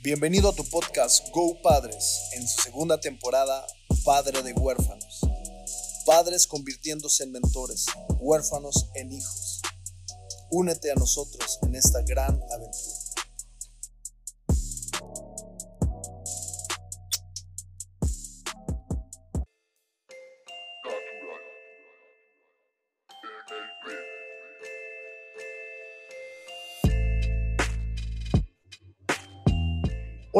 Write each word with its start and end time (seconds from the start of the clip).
Bienvenido 0.00 0.48
a 0.48 0.54
tu 0.54 0.62
podcast 0.62 1.28
Go 1.32 1.60
Padres, 1.60 2.20
en 2.34 2.46
su 2.46 2.62
segunda 2.62 3.00
temporada, 3.00 3.66
Padre 4.04 4.44
de 4.44 4.52
Huérfanos. 4.52 5.22
Padres 6.06 6.46
convirtiéndose 6.46 7.24
en 7.24 7.32
mentores, 7.32 7.86
huérfanos 8.20 8.86
en 8.94 9.10
hijos. 9.10 9.60
Únete 10.52 10.92
a 10.92 10.94
nosotros 10.94 11.58
en 11.62 11.74
esta 11.74 12.00
gran 12.02 12.40
aventura. 12.54 12.97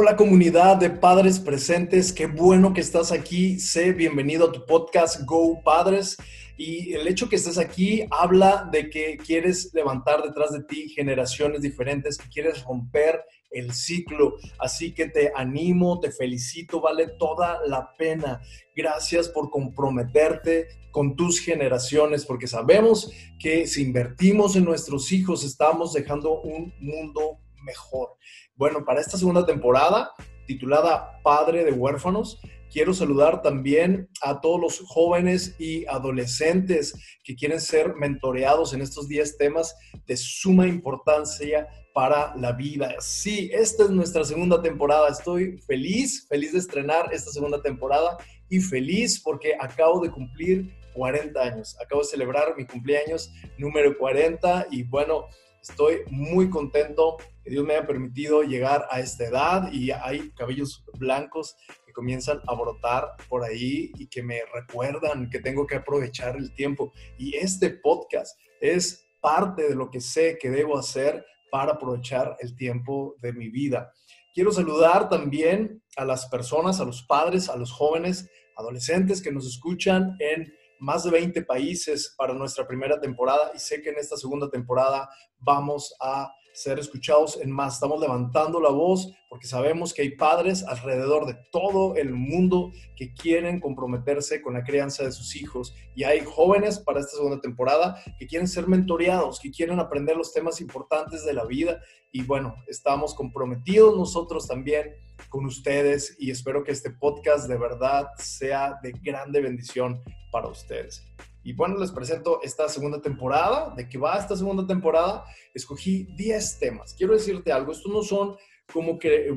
Hola 0.09 0.17
comunidad 0.17 0.79
de 0.79 0.89
padres 0.89 1.39
presentes, 1.39 2.15
qué 2.15 2.25
bueno 2.25 2.73
que 2.73 2.81
estás 2.81 3.13
aquí. 3.13 3.61
Sé 3.61 3.93
bienvenido 3.93 4.47
a 4.47 4.53
tu 4.53 4.65
podcast 4.65 5.21
Go 5.27 5.63
Padres. 5.63 6.17
Y 6.57 6.95
el 6.95 7.07
hecho 7.07 7.29
que 7.29 7.37
estés 7.37 7.59
aquí 7.59 8.07
habla 8.11 8.67
de 8.73 8.89
que 8.89 9.19
quieres 9.19 9.71
levantar 9.75 10.23
detrás 10.23 10.53
de 10.53 10.63
ti 10.63 10.89
generaciones 10.89 11.61
diferentes, 11.61 12.17
que 12.17 12.31
quieres 12.31 12.65
romper 12.65 13.21
el 13.51 13.75
ciclo. 13.75 14.37
Así 14.59 14.95
que 14.95 15.11
te 15.11 15.31
animo, 15.37 16.01
te 16.01 16.11
felicito, 16.11 16.81
vale 16.81 17.09
toda 17.19 17.61
la 17.67 17.93
pena. 17.93 18.41
Gracias 18.75 19.29
por 19.29 19.51
comprometerte 19.51 20.69
con 20.91 21.17
tus 21.17 21.39
generaciones, 21.39 22.25
porque 22.25 22.47
sabemos 22.47 23.13
que 23.39 23.67
si 23.67 23.83
invertimos 23.83 24.57
en 24.57 24.65
nuestros 24.65 25.13
hijos, 25.13 25.45
estamos 25.45 25.93
dejando 25.93 26.41
un 26.41 26.73
mundo 26.81 27.41
mejor. 27.69 28.17
Bueno, 28.57 28.85
para 28.85 29.01
esta 29.01 29.19
segunda 29.19 29.45
temporada, 29.45 30.11
titulada 30.47 31.21
Padre 31.23 31.65
de 31.65 31.73
Huérfanos, 31.73 32.41
quiero 32.73 32.95
saludar 32.95 33.43
también 33.43 34.09
a 34.23 34.41
todos 34.41 34.61
los 34.61 34.81
jóvenes 34.81 35.55
y 35.59 35.87
adolescentes 35.87 36.95
que 37.23 37.37
quieren 37.37 37.61
ser 37.61 37.95
mentoreados 37.95 38.73
en 38.73 38.81
estos 38.81 39.07
10 39.07 39.37
temas 39.37 39.77
de 40.07 40.17
suma 40.17 40.67
importancia 40.67 41.69
para 41.95 42.35
la 42.37 42.53
vida. 42.53 42.95
Sí, 43.01 43.51
esta 43.53 43.85
es 43.85 43.91
nuestra 43.91 44.25
segunda 44.25 44.63
temporada. 44.63 45.09
Estoy 45.09 45.59
feliz, 45.67 46.27
feliz 46.29 46.53
de 46.53 46.59
estrenar 46.59 47.13
esta 47.13 47.31
segunda 47.31 47.61
temporada 47.61 48.17
y 48.49 48.61
feliz 48.61 49.21
porque 49.23 49.55
acabo 49.61 50.01
de 50.01 50.11
cumplir 50.11 50.75
40 50.95 51.41
años. 51.41 51.77
Acabo 51.83 52.03
de 52.03 52.09
celebrar 52.09 52.55
mi 52.57 52.67
cumpleaños 52.67 53.31
número 53.59 53.97
40 53.99 54.69
y 54.71 54.85
bueno, 54.85 55.27
Estoy 55.69 56.03
muy 56.11 56.49
contento 56.49 57.19
que 57.49 57.55
Dios 57.55 57.65
me 57.65 57.75
haya 57.75 57.87
permitido 57.87 58.43
llegar 58.43 58.87
a 58.91 59.01
esta 59.01 59.25
edad 59.25 59.73
y 59.73 59.91
hay 59.91 60.31
cabellos 60.33 60.85
blancos 60.99 61.57
que 61.87 61.95
comienzan 61.95 62.41
a 62.47 62.55
brotar 62.55 63.17
por 63.27 63.43
ahí 63.43 63.91
y 63.97 64.07
que 64.09 64.23
me 64.23 64.43
recuerdan 64.53 65.31
que 65.31 65.39
tengo 65.39 65.67
que 65.67 65.77
aprovechar 65.77 66.37
el 66.37 66.53
tiempo. 66.53 66.93
Y 67.17 67.37
este 67.37 67.71
podcast 67.71 68.39
es 68.61 69.07
parte 69.23 69.67
de 69.67 69.75
lo 69.75 69.91
que 69.91 70.03
sé 70.03 70.37
que 70.39 70.51
debo 70.51 70.77
hacer 70.77 71.25
para 71.51 71.73
aprovechar 71.73 72.37
el 72.41 72.55
tiempo 72.55 73.15
de 73.23 73.33
mi 73.33 73.49
vida. 73.49 73.95
Quiero 74.35 74.53
saludar 74.53 75.09
también 75.09 75.83
a 75.97 76.05
las 76.05 76.27
personas, 76.27 76.81
a 76.81 76.85
los 76.85 77.03
padres, 77.03 77.49
a 77.49 77.57
los 77.57 77.73
jóvenes, 77.73 78.29
adolescentes 78.59 79.23
que 79.23 79.33
nos 79.33 79.47
escuchan 79.47 80.17
en 80.19 80.53
más 80.81 81.05
de 81.05 81.13
20 81.13 81.43
países 81.43 82.15
para 82.15 82.35
nuestra 82.35 82.67
primera 82.67 83.01
temporada 83.01 83.53
y 83.55 83.59
sé 83.59 83.81
que 83.81 83.89
en 83.89 83.97
esta 83.97 84.19
segunda 84.19 84.51
temporada 84.51 85.09
vamos 85.39 85.95
a 85.99 86.31
ser 86.59 86.81
escuchados 86.81 87.39
en 87.41 87.53
más. 87.53 87.75
Estamos 87.75 88.01
levantando 88.01 88.61
la 88.61 88.71
voz 88.71 89.13
porque 89.29 89.47
sabemos 89.47 89.95
que 89.95 90.03
hay 90.03 90.17
padres 90.17 90.65
alrededor 90.65 91.27
de 91.27 91.37
todo 91.53 91.95
el 91.95 92.13
mundo 92.13 92.73
que 92.97 93.15
quieren 93.15 93.61
comprometerse 93.61 94.43
con 94.43 94.55
la 94.55 94.65
crianza 94.65 95.05
de 95.05 95.13
sus 95.13 95.37
hijos 95.37 95.75
y 95.95 96.03
hay 96.03 96.25
jóvenes 96.25 96.81
para 96.81 96.99
esta 96.99 97.17
segunda 97.17 97.41
temporada 97.41 98.03
que 98.19 98.27
quieren 98.27 98.49
ser 98.49 98.67
mentoreados, 98.67 99.39
que 99.39 99.53
quieren 99.53 99.79
aprender 99.79 100.17
los 100.17 100.33
temas 100.33 100.61
importantes 100.61 101.25
de 101.25 101.33
la 101.33 101.45
vida 101.45 101.81
y 102.11 102.25
bueno, 102.25 102.57
estamos 102.67 103.15
comprometidos 103.15 103.97
nosotros 103.97 104.49
también 104.49 104.95
con 105.29 105.45
ustedes 105.45 106.17
y 106.19 106.33
espero 106.33 106.65
que 106.65 106.73
este 106.73 106.91
podcast 106.91 107.49
de 107.49 107.57
verdad 107.57 108.09
sea 108.17 108.81
de 108.83 108.93
grande 109.01 109.41
bendición 109.41 110.03
para 110.33 110.49
ustedes. 110.49 111.07
Y 111.49 111.55
bueno, 111.55 111.79
les 111.79 111.93
presento 111.93 112.43
esta 112.43 112.69
segunda 112.69 113.01
temporada. 113.01 113.73
¿De 113.75 113.89
qué 113.89 113.97
va 113.97 114.19
esta 114.19 114.37
segunda 114.37 114.67
temporada? 114.67 115.25
Escogí 115.55 116.07
10 116.15 116.59
temas. 116.59 116.93
Quiero 116.93 117.15
decirte 117.15 117.51
algo, 117.51 117.73
estos 117.73 117.91
no 117.91 118.03
son 118.03 118.37
como 118.71 118.99
que 118.99 119.35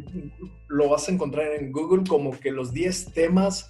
lo 0.67 0.89
vas 0.89 1.07
a 1.07 1.13
encontrar 1.13 1.53
en 1.53 1.72
Google 1.72 2.03
como 2.05 2.38
que 2.38 2.51
los 2.51 2.73
10 2.73 3.13
temas 3.13 3.69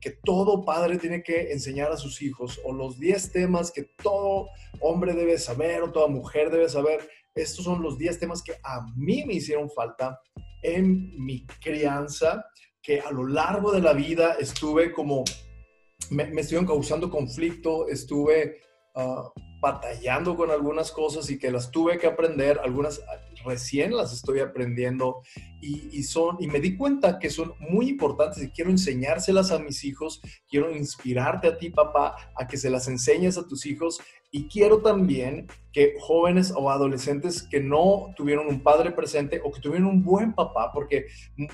que 0.00 0.10
todo 0.24 0.64
padre 0.64 0.98
tiene 0.98 1.22
que 1.22 1.52
enseñar 1.52 1.92
a 1.92 1.96
sus 1.96 2.20
hijos 2.20 2.60
o 2.64 2.72
los 2.72 2.98
10 2.98 3.30
temas 3.30 3.70
que 3.70 3.84
todo 4.02 4.48
hombre 4.80 5.12
debe 5.12 5.38
saber 5.38 5.84
o 5.84 5.92
toda 5.92 6.08
mujer 6.08 6.50
debe 6.50 6.68
saber. 6.68 7.08
Estos 7.32 7.64
son 7.64 7.80
los 7.80 7.96
10 7.96 8.18
temas 8.18 8.42
que 8.42 8.54
a 8.64 8.84
mí 8.96 9.24
me 9.24 9.34
hicieron 9.34 9.70
falta 9.70 10.20
en 10.64 11.12
mi 11.24 11.46
crianza, 11.62 12.44
que 12.82 12.98
a 12.98 13.12
lo 13.12 13.24
largo 13.24 13.70
de 13.70 13.82
la 13.82 13.92
vida 13.92 14.34
estuve 14.40 14.90
como 14.90 15.22
me, 16.10 16.24
estuvieron 16.40 16.66
causando 16.66 17.10
conflicto, 17.10 17.88
estuve 17.88 18.60
uh, 18.94 19.28
batallando 19.60 20.36
con 20.36 20.50
algunas 20.50 20.92
cosas 20.92 21.30
y 21.30 21.38
que 21.38 21.50
las 21.50 21.70
tuve 21.70 21.98
que 21.98 22.06
aprender, 22.06 22.60
algunas 22.62 23.00
recién 23.44 23.96
las 23.96 24.12
estoy 24.12 24.40
aprendiendo 24.40 25.22
y, 25.60 25.88
y, 25.92 26.02
son, 26.02 26.36
y 26.40 26.46
me 26.46 26.60
di 26.60 26.76
cuenta 26.76 27.18
que 27.18 27.30
son 27.30 27.54
muy 27.58 27.88
importantes 27.88 28.42
y 28.42 28.50
quiero 28.50 28.70
enseñárselas 28.70 29.50
a 29.50 29.58
mis 29.58 29.84
hijos, 29.84 30.20
quiero 30.48 30.74
inspirarte 30.74 31.48
a 31.48 31.58
ti 31.58 31.70
papá 31.70 32.16
a 32.36 32.46
que 32.46 32.56
se 32.56 32.70
las 32.70 32.88
enseñes 32.88 33.38
a 33.38 33.46
tus 33.46 33.66
hijos 33.66 34.00
y 34.30 34.48
quiero 34.48 34.82
también 34.82 35.46
que 35.72 35.94
jóvenes 36.00 36.52
o 36.54 36.70
adolescentes 36.70 37.42
que 37.42 37.60
no 37.60 38.12
tuvieron 38.16 38.46
un 38.46 38.62
padre 38.62 38.90
presente 38.90 39.40
o 39.42 39.50
que 39.50 39.60
tuvieron 39.60 39.86
un 39.86 40.02
buen 40.02 40.34
papá, 40.34 40.70
porque 40.72 41.06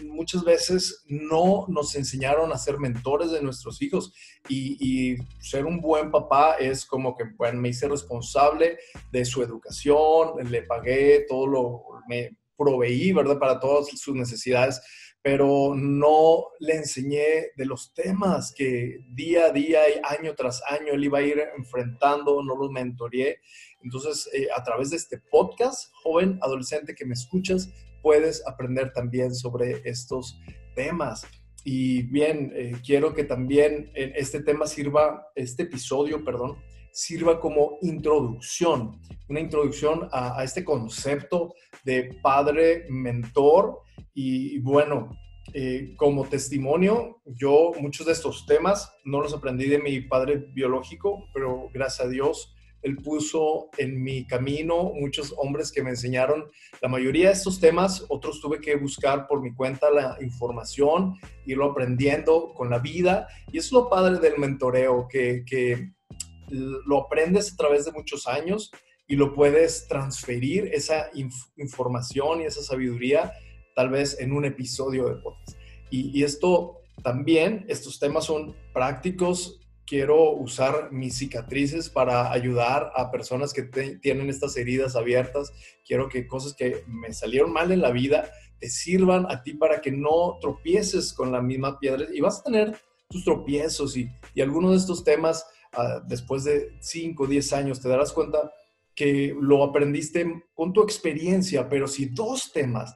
muchas 0.03 0.45
veces 0.45 1.05
no 1.07 1.67
nos 1.69 1.95
enseñaron 1.95 2.53
a 2.53 2.59
ser 2.59 2.79
mentores 2.79 3.31
de 3.31 3.43
nuestros 3.43 3.81
hijos. 3.83 4.12
Y, 4.49 5.17
ser 5.41 5.67
un 5.67 5.81
buen 5.81 6.11
papá 6.11 6.55
es 6.55 6.85
como 6.85 7.15
que, 7.15 7.25
bueno, 7.37 7.61
me 7.61 7.69
hice 7.69 7.87
responsable 7.87 8.79
de 9.12 9.25
su 9.25 9.43
educación, 9.43 10.33
le 10.51 10.62
pagué 10.62 11.27
todo 11.29 11.47
lo, 11.47 11.85
me 12.09 12.37
proveí, 12.56 13.12
¿verdad? 13.12 13.39
Para 13.39 13.61
todas 13.61 13.89
sus 13.89 14.15
necesidades 14.15 14.81
pero 15.25 15.73
no 15.75 16.49
le 16.61 16.75
enseñé 16.75 17.53
de 17.57 17.65
los 17.65 17.95
temas 17.95 18.53
que 18.55 18.99
día 19.09 19.47
a 19.47 19.53
día 19.53 19.81
y 19.89 19.99
año 20.05 20.35
tras 20.35 20.62
año 20.69 20.93
él 20.93 21.05
iba 21.05 21.21
a 21.21 21.23
ir 21.23 21.43
enfrentando, 21.57 22.43
no 22.43 22.55
los 22.55 22.71
mentoreé. 22.71 23.39
Entonces, 23.83 24.29
eh, 24.35 24.49
a 24.55 24.62
través 24.62 24.91
de 24.91 24.97
este 24.99 25.17
podcast, 25.17 25.91
joven, 26.03 26.39
adolescente 26.43 26.95
que 26.95 27.07
me 27.07 27.15
escuchas, 27.15 27.73
puedes 28.03 28.47
aprender 28.47 28.93
también 28.93 29.35
sobre 29.35 29.81
estos 29.89 30.39
temas. 30.75 31.27
Y 31.65 32.03
bien, 32.03 32.53
eh, 32.55 32.73
quiero 32.85 33.15
que 33.15 33.25
también 33.25 33.91
este 33.95 34.43
tema 34.43 34.67
sirva, 34.67 35.33
este 35.37 35.62
episodio, 35.62 36.23
perdón, 36.23 36.59
sirva 36.94 37.41
como 37.41 37.78
introducción, 37.82 39.00
una 39.28 39.41
introducción 39.41 40.09
a, 40.12 40.43
este 40.44 40.65
concepto 40.65 41.53
de 41.84 42.16
padre 42.22 42.87
mentor 42.88 43.81
y 44.15 44.60
bueno, 44.60 45.10
eh, 45.53 45.94
como 45.97 46.25
testimonio, 46.25 47.21
yo 47.27 47.72
muchos 47.81 48.06
de 48.06 48.12
estos 48.12 48.47
temas 48.47 48.93
no 49.05 49.21
los 49.21 49.34
aprendí 49.34 49.66
de 49.66 49.78
mi 49.78 50.00
padre 50.00 50.37
biológico, 50.55 51.28
pero 51.34 51.69
gracias 51.72 52.06
a 52.06 52.10
Dios, 52.10 52.55
él 52.82 52.97
puso 52.97 53.71
en 53.76 54.03
mi 54.03 54.26
camino 54.26 54.93
muchos 54.94 55.34
hombres 55.37 55.72
que 55.72 55.82
me 55.82 55.91
enseñaron 55.91 56.44
la 56.81 56.88
mayoría 56.88 57.29
de 57.29 57.35
estos 57.35 57.58
temas, 57.58 58.05
otros 58.08 58.40
tuve 58.40 58.61
que 58.61 58.76
buscar 58.76 59.26
por 59.26 59.43
mi 59.43 59.52
cuenta 59.52 59.90
la 59.90 60.17
información, 60.20 61.14
irlo 61.47 61.70
aprendiendo 61.70 62.52
con 62.55 62.70
la 62.70 62.79
vida. 62.79 63.26
Y 63.50 63.58
es 63.58 63.73
lo 63.73 63.88
padre 63.88 64.19
del 64.19 64.38
mentoreo, 64.38 65.08
que 65.08 65.44
lo 66.50 67.05
aprendes 67.05 67.52
a 67.52 67.56
través 67.56 67.85
de 67.85 67.93
muchos 67.93 68.26
años 68.26 68.70
y 69.06 69.17
lo 69.17 69.35
puedes 69.35 69.87
transferir 69.87 70.70
esa 70.73 71.11
información 71.56 72.41
y 72.41 72.44
esa 72.44 72.62
sabiduría 72.62 73.32
tal 73.75 73.91
vez 73.91 74.19
en 74.20 74.32
un 74.32 74.44
episodio 74.44 75.08
de 75.08 75.17
podcast. 75.17 75.58
Y, 75.91 76.25
esto 76.25 76.81
también, 77.02 77.64
estos 77.69 78.00
temas 78.00 78.25
son 78.25 78.56
prácticos. 78.73 79.61
Quiero 79.87 80.32
usar 80.32 80.91
mis 80.91 81.17
cicatrices 81.19 81.88
para 81.88 82.32
ayudar 82.32 82.90
a 82.97 83.12
personas 83.12 83.52
que 83.52 83.62
tienen 83.62 84.29
estas 84.29 84.56
heridas 84.56 84.97
abiertas. 84.97 85.52
Quiero 85.87 86.08
que 86.08 86.26
cosas 86.26 86.55
que 86.55 86.82
me 86.88 87.12
salieron 87.12 87.52
mal 87.52 87.70
en 87.70 87.81
la 87.81 87.90
vida 87.90 88.31
te 88.58 88.70
sirvan 88.70 89.26
a 89.31 89.43
ti 89.43 89.55
para 89.55 89.81
que 89.81 89.93
no 89.93 90.38
tropieces 90.40 91.12
con 91.12 91.31
la 91.31 91.43
misma 91.43 91.79
piedra 91.79 92.06
y 92.12 92.20
vas 92.20 92.40
a 92.40 92.44
tener 92.44 92.76
tus 93.08 93.25
tropiezos 93.25 93.97
y, 93.97 94.08
y 94.35 94.40
algunos 94.40 94.70
de 94.73 94.79
estos 94.79 95.05
temas 95.05 95.47
después 96.06 96.44
de 96.44 96.76
5 96.81 97.23
o 97.23 97.26
10 97.26 97.53
años 97.53 97.81
te 97.81 97.88
darás 97.88 98.12
cuenta 98.12 98.53
que 98.94 99.35
lo 99.41 99.65
aprendiste 99.65 100.44
con 100.55 100.73
tu 100.73 100.82
experiencia, 100.82 101.69
pero 101.69 101.88
si 101.88 102.06
dos 102.06 102.53
temas 102.53 102.94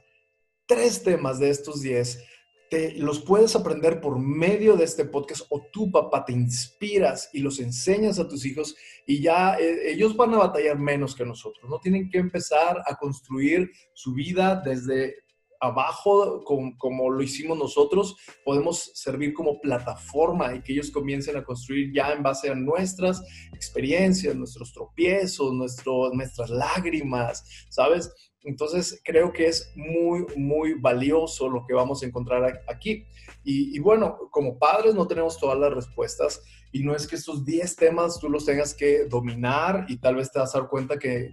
tres 0.69 1.01
temas 1.01 1.39
de 1.39 1.49
estos 1.49 1.81
diez 1.81 2.23
te, 2.69 2.93
los 2.93 3.21
puedes 3.21 3.55
aprender 3.55 3.99
por 3.99 4.19
medio 4.19 4.77
de 4.77 4.85
este 4.85 5.03
podcast 5.03 5.41
o 5.49 5.65
tú, 5.73 5.91
papá, 5.91 6.23
te 6.23 6.33
inspiras 6.33 7.31
y 7.33 7.39
los 7.39 7.59
enseñas 7.59 8.19
a 8.19 8.27
tus 8.27 8.45
hijos 8.45 8.75
y 9.07 9.19
ya 9.19 9.55
eh, 9.55 9.91
ellos 9.91 10.15
van 10.15 10.35
a 10.35 10.37
batallar 10.37 10.77
menos 10.77 11.15
que 11.15 11.25
nosotros. 11.25 11.67
No 11.67 11.79
tienen 11.79 12.07
que 12.11 12.19
empezar 12.19 12.83
a 12.85 12.95
construir 12.95 13.71
su 13.93 14.13
vida 14.13 14.61
desde 14.63 15.15
abajo, 15.59 16.43
como, 16.43 17.09
lo 17.09 17.21
hicimos 17.21 17.57
nosotros, 17.57 18.15
podemos 18.45 18.91
servir 18.93 19.33
como 19.33 19.59
plataforma 19.59 20.55
y 20.55 20.61
que 20.61 20.73
ellos 20.73 20.91
comiencen 20.91 21.37
a 21.37 21.43
construir 21.43 21.93
ya 21.93 22.13
en 22.13 22.23
base 22.23 22.49
a 22.49 22.55
nuestras 22.55 23.21
experiencias, 23.53 24.35
nuestros 24.35 24.71
tropiezos, 24.71 25.53
nuestro, 25.53 26.11
nuestras 26.13 26.49
lágrimas, 26.49 27.43
¿sabes? 27.69 28.11
Entonces 28.43 29.01
creo 29.03 29.33
que 29.33 29.47
es 29.47 29.73
muy, 29.75 30.25
muy 30.37 30.73
valioso 30.73 31.49
lo 31.49 31.65
que 31.65 31.73
vamos 31.73 32.01
a 32.01 32.05
encontrar 32.05 32.61
aquí. 32.67 33.05
Y, 33.43 33.79
bueno, 33.79 34.17
como 34.31 34.57
padres 34.57 34.95
no 34.95 35.07
tenemos 35.07 35.37
todas 35.39 35.57
las 35.57 35.73
respuestas 35.73 36.41
y 36.71 36.83
no 36.83 36.95
es 36.95 37.07
que 37.07 37.15
estos 37.15 37.43
10 37.43 37.75
temas 37.75 38.19
tú 38.19 38.29
los 38.29 38.45
tengas 38.45 38.73
que 38.73 39.05
dominar 39.05 39.85
y 39.89 39.97
tal 39.97 40.15
vez 40.15 40.31
te 40.31 40.39
vas 40.39 40.53
a 40.55 40.59
dar 40.59 40.69
cuenta 40.69 40.99
que, 40.99 41.31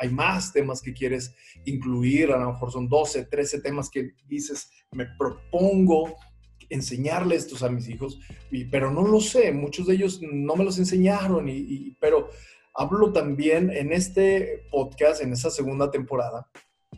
hay 0.00 0.08
más 0.10 0.52
temas 0.52 0.80
que 0.80 0.92
quieres 0.92 1.34
incluir, 1.64 2.32
a 2.32 2.38
lo 2.38 2.52
mejor 2.52 2.72
son 2.72 2.88
12, 2.88 3.26
13 3.26 3.60
temas 3.60 3.90
que 3.90 4.12
dices, 4.26 4.70
me 4.92 5.06
propongo 5.18 6.16
enseñarles 6.68 7.44
estos 7.44 7.62
a 7.62 7.68
mis 7.68 7.88
hijos, 7.88 8.18
pero 8.70 8.90
no 8.90 9.02
lo 9.06 9.20
sé, 9.20 9.52
muchos 9.52 9.86
de 9.86 9.94
ellos 9.94 10.20
no 10.22 10.56
me 10.56 10.64
los 10.64 10.78
enseñaron, 10.78 11.48
y, 11.48 11.96
pero 12.00 12.28
hablo 12.74 13.12
también 13.12 13.70
en 13.70 13.92
este 13.92 14.66
podcast, 14.70 15.22
en 15.22 15.32
esa 15.32 15.50
segunda 15.50 15.90
temporada, 15.90 16.48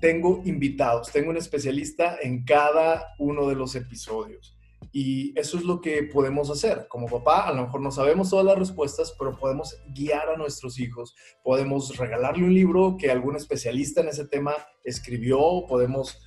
tengo 0.00 0.42
invitados, 0.44 1.10
tengo 1.12 1.30
un 1.30 1.36
especialista 1.36 2.18
en 2.22 2.44
cada 2.44 3.14
uno 3.18 3.48
de 3.48 3.56
los 3.56 3.74
episodios. 3.74 4.57
Y 4.92 5.38
eso 5.38 5.58
es 5.58 5.64
lo 5.64 5.80
que 5.80 6.02
podemos 6.04 6.50
hacer. 6.50 6.86
Como 6.88 7.06
papá, 7.06 7.48
a 7.48 7.52
lo 7.52 7.62
mejor 7.62 7.80
no 7.80 7.90
sabemos 7.90 8.30
todas 8.30 8.46
las 8.46 8.58
respuestas, 8.58 9.14
pero 9.18 9.36
podemos 9.36 9.76
guiar 9.94 10.28
a 10.30 10.36
nuestros 10.36 10.78
hijos. 10.80 11.14
Podemos 11.42 11.96
regalarle 11.96 12.44
un 12.44 12.54
libro 12.54 12.96
que 12.98 13.10
algún 13.10 13.36
especialista 13.36 14.00
en 14.00 14.08
ese 14.08 14.26
tema 14.26 14.54
escribió, 14.84 15.64
podemos 15.68 16.18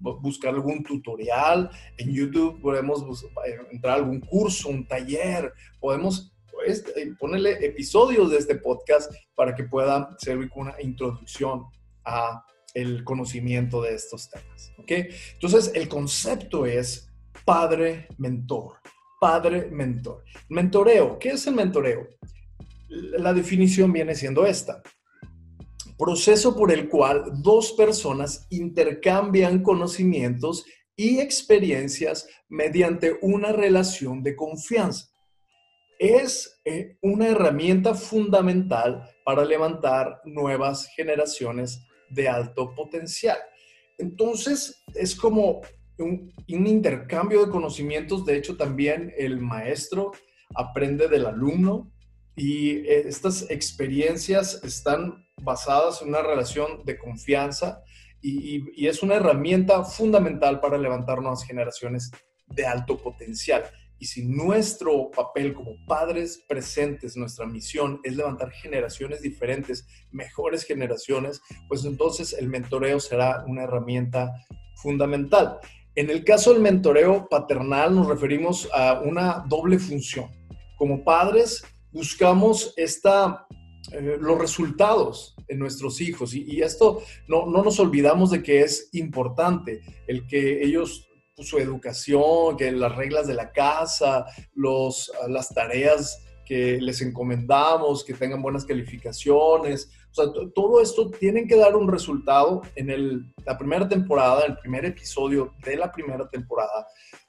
buscar 0.00 0.54
algún 0.54 0.82
tutorial 0.82 1.70
en 1.98 2.12
YouTube, 2.12 2.60
podemos 2.60 3.24
eh, 3.46 3.58
entrar 3.70 3.94
a 3.94 3.96
algún 3.96 4.20
curso, 4.20 4.68
un 4.68 4.86
taller, 4.86 5.52
podemos 5.80 6.32
pues, 6.50 6.84
eh, 6.96 7.12
ponerle 7.18 7.64
episodios 7.64 8.30
de 8.30 8.38
este 8.38 8.56
podcast 8.56 9.12
para 9.34 9.54
que 9.54 9.64
pueda 9.64 10.16
servir 10.18 10.50
una 10.54 10.74
introducción 10.80 11.66
a 12.04 12.42
el 12.74 13.04
conocimiento 13.04 13.82
de 13.82 13.94
estos 13.94 14.30
temas. 14.30 14.72
¿ok? 14.78 14.92
Entonces, 15.34 15.72
el 15.74 15.88
concepto 15.88 16.66
es 16.66 17.10
padre 17.46 18.08
mentor. 18.18 18.80
Padre 19.18 19.70
mentor. 19.70 20.24
Mentoreo. 20.50 21.18
¿Qué 21.18 21.30
es 21.30 21.46
el 21.46 21.54
mentoreo? 21.54 22.08
La 22.88 23.32
definición 23.32 23.92
viene 23.92 24.14
siendo 24.14 24.44
esta. 24.44 24.82
Proceso 25.96 26.54
por 26.54 26.72
el 26.72 26.90
cual 26.90 27.40
dos 27.40 27.72
personas 27.72 28.46
intercambian 28.50 29.62
conocimientos 29.62 30.66
y 30.96 31.20
experiencias 31.20 32.28
mediante 32.48 33.16
una 33.22 33.52
relación 33.52 34.22
de 34.22 34.34
confianza. 34.34 35.06
Es 35.98 36.60
eh, 36.64 36.98
una 37.00 37.28
herramienta 37.28 37.94
fundamental 37.94 39.08
para 39.24 39.44
levantar 39.44 40.20
nuevas 40.24 40.88
generaciones 40.94 41.80
de 42.10 42.28
alto 42.28 42.74
potencial. 42.74 43.38
Entonces, 43.98 44.82
es 44.94 45.14
como 45.14 45.62
un, 45.98 46.32
intercambio 46.46 47.44
de 47.44 47.50
conocimientos. 47.50 48.24
De 48.24 48.36
hecho, 48.36 48.56
también 48.56 49.12
el 49.16 49.40
maestro 49.40 50.12
aprende 50.54 51.08
del 51.08 51.26
alumno 51.26 51.90
y 52.34 52.70
eh, 52.86 53.08
estas 53.08 53.50
experiencias 53.50 54.62
están 54.62 55.26
basadas 55.42 56.02
en 56.02 56.08
una 56.08 56.22
relación 56.22 56.84
de 56.84 56.98
confianza 56.98 57.82
y, 58.20 58.62
y, 58.74 58.86
es 58.88 59.02
una 59.02 59.16
herramienta 59.16 59.84
fundamental 59.84 60.60
para 60.60 60.78
levantar 60.78 61.20
nuevas 61.20 61.44
generaciones 61.44 62.10
de 62.46 62.66
alto 62.66 62.96
potencial. 62.98 63.64
Y 63.98 64.06
si 64.06 64.26
nuestro 64.26 65.10
papel 65.10 65.54
como 65.54 65.72
padres 65.86 66.44
presentes, 66.46 67.16
nuestra 67.16 67.46
misión 67.46 68.00
es 68.04 68.14
levantar 68.14 68.50
generaciones 68.50 69.22
diferentes, 69.22 69.86
mejores 70.10 70.64
generaciones, 70.64 71.40
pues 71.68 71.84
entonces 71.84 72.34
el 72.34 72.48
mentoreo 72.48 73.00
será 73.00 73.44
una 73.46 73.62
herramienta 73.62 74.32
fundamental. 74.76 75.58
En 75.96 76.10
el 76.10 76.24
caso 76.24 76.52
del 76.52 76.60
mentoreo 76.60 77.26
paternal 77.26 77.94
nos 77.94 78.06
referimos 78.06 78.68
a 78.74 79.00
una 79.00 79.42
doble 79.48 79.78
función. 79.78 80.30
Como 80.76 81.02
padres 81.02 81.64
buscamos 81.90 82.74
esta, 82.76 83.46
eh, 83.92 84.18
los 84.20 84.38
resultados 84.38 85.34
en 85.48 85.58
nuestros 85.58 86.02
hijos 86.02 86.34
y, 86.34 86.60
esto 86.60 87.00
no, 87.28 87.46
no, 87.46 87.62
nos 87.62 87.80
olvidamos 87.80 88.30
de 88.30 88.42
que 88.42 88.60
es 88.60 88.90
importante 88.92 89.80
el 90.06 90.26
que 90.26 90.62
ellos 90.62 91.08
pues, 91.34 91.48
su 91.48 91.56
educación, 91.56 92.58
que 92.58 92.72
las 92.72 92.94
reglas 92.94 93.26
de 93.26 93.34
la 93.34 93.50
casa, 93.52 94.26
los, 94.52 95.10
las 95.28 95.48
tareas 95.48 96.22
que 96.44 96.78
les 96.78 97.00
encomendamos, 97.00 98.04
que 98.04 98.12
tengan 98.12 98.42
buenas 98.42 98.66
calificaciones, 98.66 99.90
todo 100.54 100.80
esto 100.80 101.10
tiene 101.10 101.46
que 101.46 101.56
dar 101.56 101.76
un 101.76 101.90
resultado. 101.90 102.62
En 102.74 102.90
el, 102.90 103.34
la 103.44 103.56
primera 103.56 103.88
temporada, 103.88 104.44
el 104.46 104.58
primer 104.58 104.84
episodio 104.84 105.54
de 105.64 105.76
la 105.76 105.92
primera 105.92 106.28
temporada, 106.28 106.86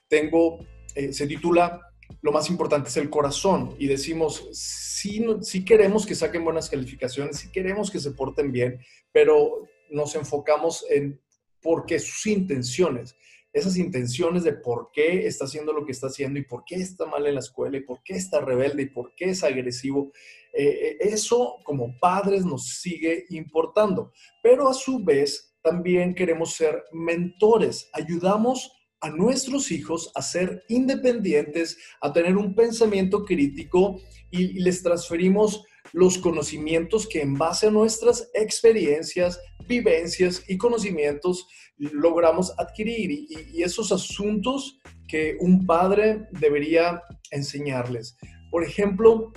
tengo, 0.08 0.58
eh, 0.94 1.12
se 1.12 1.26
titula 1.26 1.80
Lo 2.22 2.32
más 2.32 2.48
importante 2.50 2.88
es 2.88 2.96
el 2.96 3.10
corazón. 3.10 3.74
Y 3.78 3.86
decimos, 3.86 4.48
sí, 4.52 5.24
sí 5.42 5.64
queremos 5.64 6.06
que 6.06 6.14
saquen 6.14 6.44
buenas 6.44 6.68
calificaciones, 6.68 7.36
sí 7.36 7.50
queremos 7.50 7.90
que 7.90 8.00
se 8.00 8.12
porten 8.12 8.50
bien, 8.50 8.80
pero 9.12 9.68
nos 9.90 10.14
enfocamos 10.14 10.84
en 10.90 11.20
por 11.60 11.86
qué 11.86 11.98
sus 11.98 12.26
intenciones 12.26 13.16
esas 13.52 13.76
intenciones 13.76 14.44
de 14.44 14.52
por 14.52 14.90
qué 14.92 15.26
está 15.26 15.46
haciendo 15.46 15.72
lo 15.72 15.84
que 15.84 15.92
está 15.92 16.08
haciendo 16.08 16.38
y 16.38 16.44
por 16.44 16.64
qué 16.64 16.76
está 16.76 17.06
mal 17.06 17.26
en 17.26 17.34
la 17.34 17.40
escuela 17.40 17.78
y 17.78 17.82
por 17.82 18.02
qué 18.02 18.14
está 18.14 18.40
rebelde 18.40 18.82
y 18.82 18.90
por 18.90 19.14
qué 19.14 19.26
es 19.30 19.42
agresivo. 19.42 20.12
Eh, 20.52 20.66
eh, 20.66 20.96
eso 21.00 21.56
como 21.64 21.98
padres 21.98 22.44
nos 22.44 22.66
sigue 22.80 23.24
importando, 23.30 24.12
pero 24.42 24.68
a 24.68 24.74
su 24.74 25.02
vez 25.02 25.56
también 25.62 26.14
queremos 26.14 26.54
ser 26.54 26.84
mentores, 26.92 27.88
ayudamos 27.92 28.72
a 29.00 29.10
nuestros 29.10 29.70
hijos 29.70 30.10
a 30.14 30.22
ser 30.22 30.64
independientes, 30.68 31.78
a 32.00 32.12
tener 32.12 32.36
un 32.36 32.54
pensamiento 32.54 33.24
crítico 33.24 34.00
y 34.30 34.60
les 34.60 34.82
transferimos 34.82 35.64
los 35.92 36.18
conocimientos 36.18 37.06
que 37.06 37.22
en 37.22 37.34
base 37.34 37.68
a 37.68 37.70
nuestras 37.70 38.30
experiencias, 38.34 39.40
vivencias 39.66 40.42
y 40.48 40.58
conocimientos 40.58 41.46
logramos 41.78 42.52
adquirir 42.58 43.10
y, 43.10 43.62
esos 43.62 43.92
asuntos 43.92 44.78
que 45.06 45.36
un 45.40 45.66
padre 45.66 46.26
debería 46.32 47.02
enseñarles. 47.30 48.16
Por 48.50 48.64
ejemplo, 48.64 49.32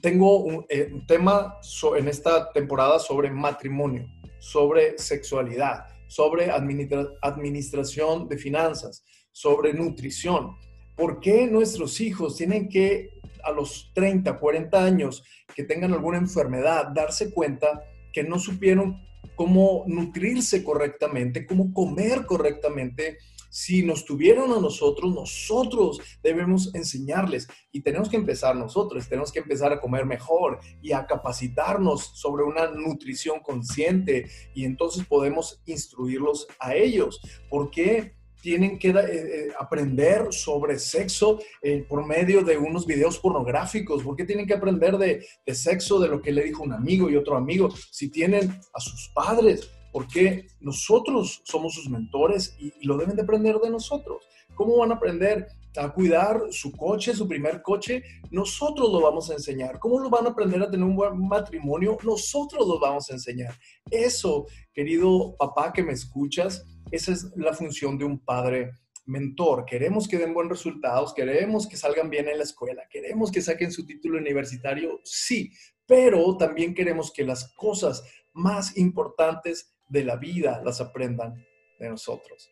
tengo 0.00 0.38
un, 0.38 0.64
eh, 0.68 0.92
tema 1.06 1.58
en 1.96 2.08
esta 2.08 2.52
temporada 2.52 2.98
sobre 2.98 3.30
matrimonio, 3.30 4.06
sobre 4.38 4.96
sexualidad, 4.98 5.86
sobre 6.08 6.50
administración 6.50 8.28
de 8.28 8.38
finanzas, 8.38 9.04
sobre 9.30 9.72
nutrición. 9.72 10.56
¿Por 10.96 11.20
qué 11.20 11.46
nuestros 11.46 12.00
hijos 12.00 12.36
tienen 12.36 12.68
que 12.68 13.10
a 13.42 13.50
los 13.50 13.90
30, 13.94 14.38
40 14.38 14.84
años 14.84 15.24
que 15.54 15.64
tengan 15.64 15.92
alguna 15.92 16.18
enfermedad 16.18 16.88
darse 16.94 17.32
cuenta 17.32 17.82
que 18.12 18.22
no 18.22 18.38
supieron 18.38 19.00
cómo 19.34 19.84
nutrirse 19.86 20.62
correctamente, 20.62 21.46
cómo 21.46 21.72
comer 21.72 22.26
correctamente. 22.26 23.18
Si 23.50 23.82
nos 23.82 24.06
tuvieron 24.06 24.50
a 24.52 24.60
nosotros, 24.60 25.14
nosotros 25.14 26.00
debemos 26.22 26.74
enseñarles 26.74 27.48
y 27.70 27.82
tenemos 27.82 28.08
que 28.08 28.16
empezar 28.16 28.56
nosotros, 28.56 29.08
tenemos 29.08 29.30
que 29.30 29.40
empezar 29.40 29.72
a 29.72 29.80
comer 29.80 30.06
mejor 30.06 30.58
y 30.80 30.92
a 30.92 31.06
capacitarnos 31.06 32.12
sobre 32.14 32.44
una 32.44 32.68
nutrición 32.68 33.40
consciente 33.40 34.30
y 34.54 34.64
entonces 34.64 35.04
podemos 35.04 35.60
instruirlos 35.66 36.46
a 36.58 36.74
ellos. 36.74 37.20
¿Por 37.50 37.70
qué? 37.70 38.14
Tienen 38.42 38.78
que 38.78 38.90
eh, 38.90 38.94
eh, 39.00 39.48
aprender 39.58 40.32
sobre 40.32 40.78
sexo 40.78 41.38
eh, 41.62 41.86
por 41.88 42.04
medio 42.04 42.42
de 42.42 42.58
unos 42.58 42.84
videos 42.84 43.18
pornográficos? 43.18 44.02
¿Por 44.02 44.16
qué 44.16 44.24
tienen 44.24 44.46
que 44.46 44.54
aprender 44.54 44.98
de, 44.98 45.24
sexo, 45.54 46.00
de 46.00 46.08
lo 46.08 46.20
que 46.20 46.32
le 46.32 46.42
dijo 46.42 46.64
un 46.64 46.72
amigo 46.72 47.08
y 47.08 47.16
otro 47.16 47.36
amigo? 47.36 47.70
Si 47.90 48.10
tienen 48.10 48.50
a 48.74 48.80
sus 48.80 49.08
padres, 49.14 49.70
¿por 49.92 50.08
qué 50.08 50.48
nosotros 50.60 51.40
somos 51.44 51.74
sus 51.74 51.88
mentores 51.88 52.54
y, 52.58 52.72
lo 52.84 52.98
deben 52.98 53.16
de 53.16 53.22
aprender 53.22 53.58
de 53.60 53.70
nosotros? 53.70 54.26
¿Cómo 54.54 54.76
van 54.76 54.90
a 54.90 54.96
aprender 54.96 55.46
a 55.76 55.92
cuidar 55.92 56.40
su 56.50 56.72
coche, 56.72 57.14
su 57.14 57.26
primer 57.26 57.62
coche? 57.62 58.02
Nosotros 58.30 58.90
lo 58.90 59.00
vamos 59.00 59.30
a 59.30 59.34
enseñar. 59.34 59.78
¿Cómo 59.78 59.98
lo 59.98 60.10
van 60.10 60.26
a 60.26 60.30
aprender 60.30 60.62
a 60.62 60.70
tener 60.70 60.86
un 60.86 60.96
buen 60.96 61.18
matrimonio? 61.26 61.98
Nosotros 62.02 62.66
lo 62.66 62.78
vamos 62.78 63.10
a 63.10 63.14
enseñar. 63.14 63.54
Eso, 63.90 64.46
querido 64.72 65.34
papá 65.36 65.72
que 65.72 65.82
me 65.82 65.92
escuchas, 65.92 66.64
esa 66.90 67.12
es 67.12 67.30
la 67.36 67.52
función 67.52 67.96
de 67.98 68.04
un 68.04 68.18
padre 68.18 68.72
mentor. 69.06 69.64
Queremos 69.64 70.06
que 70.06 70.18
den 70.18 70.34
buenos 70.34 70.58
resultados, 70.58 71.14
queremos 71.14 71.66
que 71.66 71.76
salgan 71.76 72.10
bien 72.10 72.28
en 72.28 72.38
la 72.38 72.44
escuela, 72.44 72.82
queremos 72.90 73.30
que 73.30 73.42
saquen 73.42 73.72
su 73.72 73.84
título 73.84 74.18
universitario, 74.18 75.00
sí, 75.04 75.50
pero 75.86 76.36
también 76.36 76.74
queremos 76.74 77.12
que 77.12 77.24
las 77.24 77.52
cosas 77.54 78.04
más 78.32 78.76
importantes 78.76 79.74
de 79.88 80.04
la 80.04 80.16
vida 80.16 80.62
las 80.64 80.80
aprendan 80.80 81.34
de 81.78 81.88
nosotros. 81.88 82.50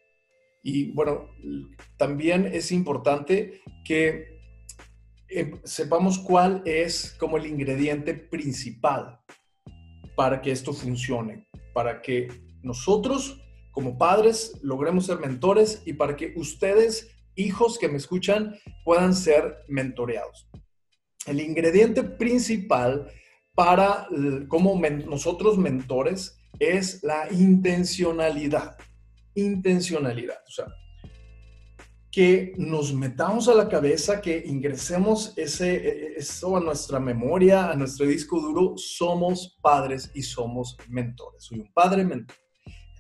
Y 0.63 0.93
bueno, 0.93 1.31
también 1.97 2.47
es 2.53 2.73
importante 2.73 3.61
que 3.85 4.41
eh, 5.29 5.53
sepamos 5.65 6.19
cuál 6.19 6.63
es 6.65 7.17
como 7.19 7.37
el 7.37 7.47
ingrediente 7.47 8.15
principal 8.15 9.21
para 10.17 10.43
que 10.43 10.51
esto 10.51 10.73
funcione, 10.73 11.49
para 11.73 12.03
que 12.03 12.29
nosotros 12.63 13.41
como 13.71 13.97
padres 13.97 14.59
logremos 14.63 15.07
ser 15.07 15.19
mentores 15.19 15.83
y 15.87 15.93
para 15.93 16.17
que 16.17 16.35
ustedes, 16.37 17.17
hijos 17.37 17.79
que 17.79 17.89
me 17.89 17.97
escuchan, 17.97 18.57
puedan 18.85 19.15
ser 19.15 19.59
mentoreados. 19.69 20.49
El 21.27 21.41
ingrediente 21.41 22.03
principal 22.03 23.07
para 23.55 24.09
como 24.49 24.81
nosotros 25.07 25.59
mentores 25.59 26.39
es 26.59 27.03
la 27.03 27.31
intencionalidad. 27.31 28.77
Intencionalidad. 29.35 30.39
O 30.47 30.51
sea, 30.51 30.67
que 32.11 32.55
nos 32.57 32.93
metamos 32.93 33.49
a 33.49 33.55
la 33.55 33.69
cabeza, 33.69 34.21
que 34.21 34.43
ingresemos 34.45 35.33
ese, 35.37 35.77
e, 35.77 36.15
eso 36.17 36.57
a 36.57 36.61
nuestra 36.61 36.99
memoria, 36.99 37.71
a 37.71 37.77
nuestro 37.77 38.07
disco 38.07 38.41
duro, 38.41 38.75
somos 38.77 39.59
padres 39.63 40.11
y 40.15 40.23
somos 40.23 40.77
mentores. 40.89 41.45
Soy 41.45 41.61
un 41.61 41.73
padre 41.73 42.05
mentor. 42.05 42.37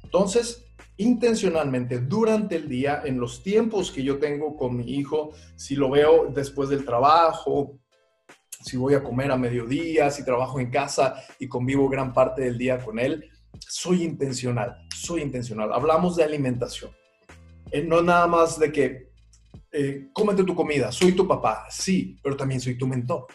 Entonces, 0.04 0.64
intencionalmente 0.96 1.98
durante 1.98 2.56
el 2.56 2.68
día, 2.68 3.02
en 3.04 3.18
los 3.18 3.42
tiempos 3.42 3.90
que 3.90 4.04
yo 4.04 4.18
tengo 4.18 4.56
con 4.56 4.76
mi 4.76 4.92
hijo, 4.92 5.32
si 5.56 5.74
lo 5.74 5.90
veo 5.90 6.30
después 6.32 6.68
del 6.68 6.84
trabajo, 6.84 7.80
si 8.62 8.76
voy 8.76 8.94
a 8.94 9.02
comer 9.02 9.32
a 9.32 9.36
mediodía, 9.36 10.10
si 10.10 10.24
trabajo 10.24 10.60
en 10.60 10.70
casa 10.70 11.14
y 11.38 11.48
convivo 11.48 11.88
gran 11.88 12.12
parte 12.12 12.42
del 12.42 12.58
día 12.58 12.78
con 12.84 12.98
él, 12.98 13.30
soy 13.70 14.02
intencional, 14.02 14.76
soy 14.94 15.22
intencional. 15.22 15.72
Hablamos 15.72 16.16
de 16.16 16.24
alimentación. 16.24 16.90
Eh, 17.70 17.82
no 17.82 18.02
nada 18.02 18.26
más 18.26 18.58
de 18.58 18.72
que 18.72 19.10
eh, 19.70 20.08
cómete 20.12 20.42
tu 20.42 20.56
comida, 20.56 20.90
soy 20.90 21.12
tu 21.12 21.26
papá, 21.26 21.66
sí, 21.70 22.16
pero 22.22 22.36
también 22.36 22.60
soy 22.60 22.76
tu 22.76 22.88
mentor. 22.88 23.26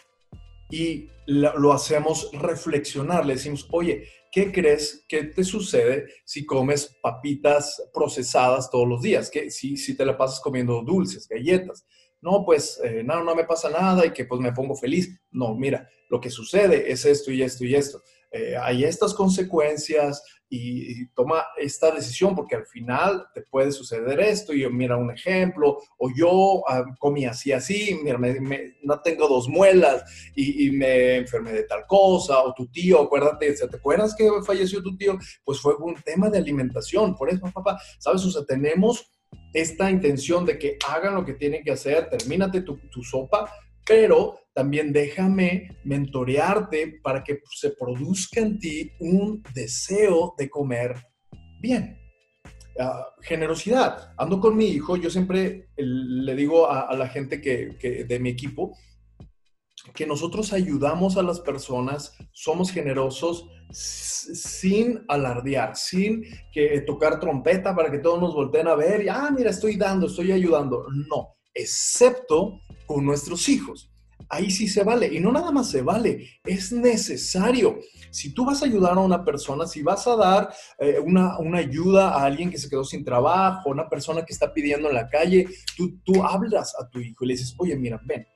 Y 0.70 1.08
lo, 1.26 1.72
hacemos 1.72 2.30
reflexionar, 2.32 3.24
le 3.24 3.34
decimos, 3.34 3.66
oye, 3.70 4.08
¿qué 4.30 4.52
crees 4.52 5.04
que 5.08 5.24
te 5.24 5.42
sucede 5.42 6.06
si 6.24 6.44
comes 6.44 6.94
papitas 7.00 7.82
procesadas 7.94 8.70
todos 8.70 8.86
los 8.86 9.00
días? 9.00 9.30
¿Qué, 9.30 9.50
si, 9.50 9.76
si 9.76 9.96
te 9.96 10.04
la 10.04 10.18
pasas 10.18 10.40
comiendo 10.40 10.82
dulces, 10.82 11.26
galletas? 11.28 11.86
No, 12.20 12.44
pues 12.44 12.80
eh, 12.84 13.02
no, 13.04 13.22
no 13.24 13.34
me 13.34 13.44
pasa 13.44 13.70
nada 13.70 14.04
y 14.04 14.10
que 14.10 14.24
pues 14.24 14.40
me 14.40 14.52
pongo 14.52 14.74
feliz. 14.74 15.18
No, 15.30 15.54
mira, 15.54 15.88
lo 16.10 16.20
que 16.20 16.30
sucede 16.30 16.90
es 16.90 17.04
esto 17.04 17.30
y 17.30 17.42
esto 17.42 17.64
y 17.64 17.74
esto. 17.74 18.02
Eh, 18.36 18.56
hay 18.56 18.84
estas 18.84 19.14
consecuencias 19.14 20.22
y, 20.48 21.06
toma 21.08 21.44
esta 21.56 21.90
decisión 21.90 22.34
porque 22.34 22.56
al 22.56 22.66
final 22.66 23.26
te 23.34 23.42
puede 23.42 23.72
suceder 23.72 24.20
esto 24.20 24.52
y 24.52 24.68
mira 24.70 24.96
un 24.96 25.10
ejemplo, 25.10 25.78
o 25.98 26.10
yo 26.14 26.62
ah, 26.68 26.84
comí 26.98 27.24
así, 27.24 27.52
así, 27.52 27.98
mira, 28.02 28.18
no 28.82 29.00
tengo 29.00 29.28
dos 29.28 29.48
muelas 29.48 30.04
y, 30.34 30.70
me 30.70 31.16
enfermé 31.16 31.52
de 31.52 31.64
tal 31.64 31.86
cosa, 31.86 32.42
o 32.42 32.54
tu 32.54 32.66
tío, 32.68 33.02
acuérdate, 33.02 33.52
¿te 33.54 33.76
acuerdas 33.76 34.14
que 34.14 34.28
falleció 34.44 34.82
tu 34.82 34.96
tío? 34.96 35.18
Pues 35.44 35.60
fue 35.60 35.74
un 35.76 35.94
tema 36.02 36.30
de 36.30 36.38
alimentación, 36.38 37.16
por 37.16 37.30
eso, 37.30 37.50
papá, 37.52 37.80
¿sabes? 37.98 38.24
O 38.24 38.30
sea, 38.30 38.44
tenemos 38.44 39.10
esta 39.52 39.90
intención 39.90 40.44
de 40.44 40.58
que 40.58 40.76
hagan 40.86 41.14
lo 41.14 41.24
que 41.24 41.34
tienen 41.34 41.64
que 41.64 41.72
hacer, 41.72 42.08
termínate 42.10 42.60
tu 42.60 43.02
sopa, 43.02 43.50
pero 43.86 44.40
también 44.52 44.92
déjame 44.92 45.68
mentorearte 45.84 46.98
para 47.02 47.22
que 47.22 47.40
se 47.54 47.70
produzca 47.70 48.40
en 48.40 48.58
ti 48.58 48.90
un 49.00 49.42
deseo 49.54 50.34
de 50.36 50.48
comer 50.48 50.94
bien. 51.60 51.98
Ah, 52.78 53.06
generosidad. 53.22 54.12
Ando 54.18 54.40
con 54.40 54.56
mi 54.56 54.66
hijo, 54.66 54.96
yo 54.96 55.08
siempre 55.08 55.68
le 55.76 56.34
digo 56.34 56.70
a, 56.70 56.94
la 56.94 57.08
gente 57.08 57.40
que, 57.40 58.04
de 58.06 58.18
mi 58.18 58.30
equipo 58.30 58.76
que 59.94 60.06
nosotros 60.06 60.52
ayudamos 60.52 61.16
a 61.16 61.22
las 61.22 61.38
personas, 61.40 62.16
somos 62.32 62.72
generosos 62.72 63.48
sin 63.70 65.04
alardear, 65.06 65.76
sin 65.76 66.24
que 66.52 66.80
tocar 66.80 67.20
trompeta 67.20 67.74
para 67.74 67.90
que 67.90 67.98
todos 67.98 68.20
nos 68.20 68.34
volteen 68.34 68.68
a 68.68 68.74
ver 68.74 69.04
y, 69.04 69.08
ah, 69.08 69.30
mira, 69.36 69.50
estoy 69.50 69.76
dando, 69.76 70.06
estoy 70.06 70.32
ayudando. 70.32 70.86
No, 71.08 71.36
excepto 71.54 72.60
con 72.86 73.04
nuestros 73.04 73.48
hijos 73.48 73.90
ahí 74.28 74.50
sí 74.50 74.68
se 74.68 74.84
vale. 74.84 75.08
Y 75.12 75.20
no 75.20 75.32
nada 75.32 75.50
más 75.50 75.70
se 75.70 75.82
vale, 75.82 76.40
es 76.44 76.72
necesario. 76.72 77.78
Si 78.10 78.32
tú 78.32 78.44
vas 78.44 78.62
a 78.62 78.66
ayudar 78.66 78.92
a 78.92 79.00
una 79.00 79.24
persona, 79.24 79.66
si 79.66 79.82
vas 79.82 80.06
a 80.06 80.16
dar 80.16 80.54
eh, 80.78 80.98
una, 80.98 81.36
ayuda 81.56 82.10
a 82.10 82.24
alguien 82.24 82.50
que 82.50 82.58
se 82.58 82.68
quedó 82.68 82.84
sin 82.84 83.04
trabajo, 83.04 83.70
una 83.70 83.88
persona 83.88 84.24
que 84.24 84.32
está 84.32 84.52
pidiendo 84.52 84.88
en 84.88 84.94
la 84.94 85.08
calle, 85.08 85.46
tú, 85.76 85.98
tú 86.04 86.24
hablas 86.24 86.74
a 86.80 86.88
tu 86.88 86.98
hijo 86.98 87.24
y 87.24 87.28
le 87.28 87.34
dices, 87.34 87.54
oye, 87.58 87.76
mira, 87.76 88.00
ven, 88.04 88.26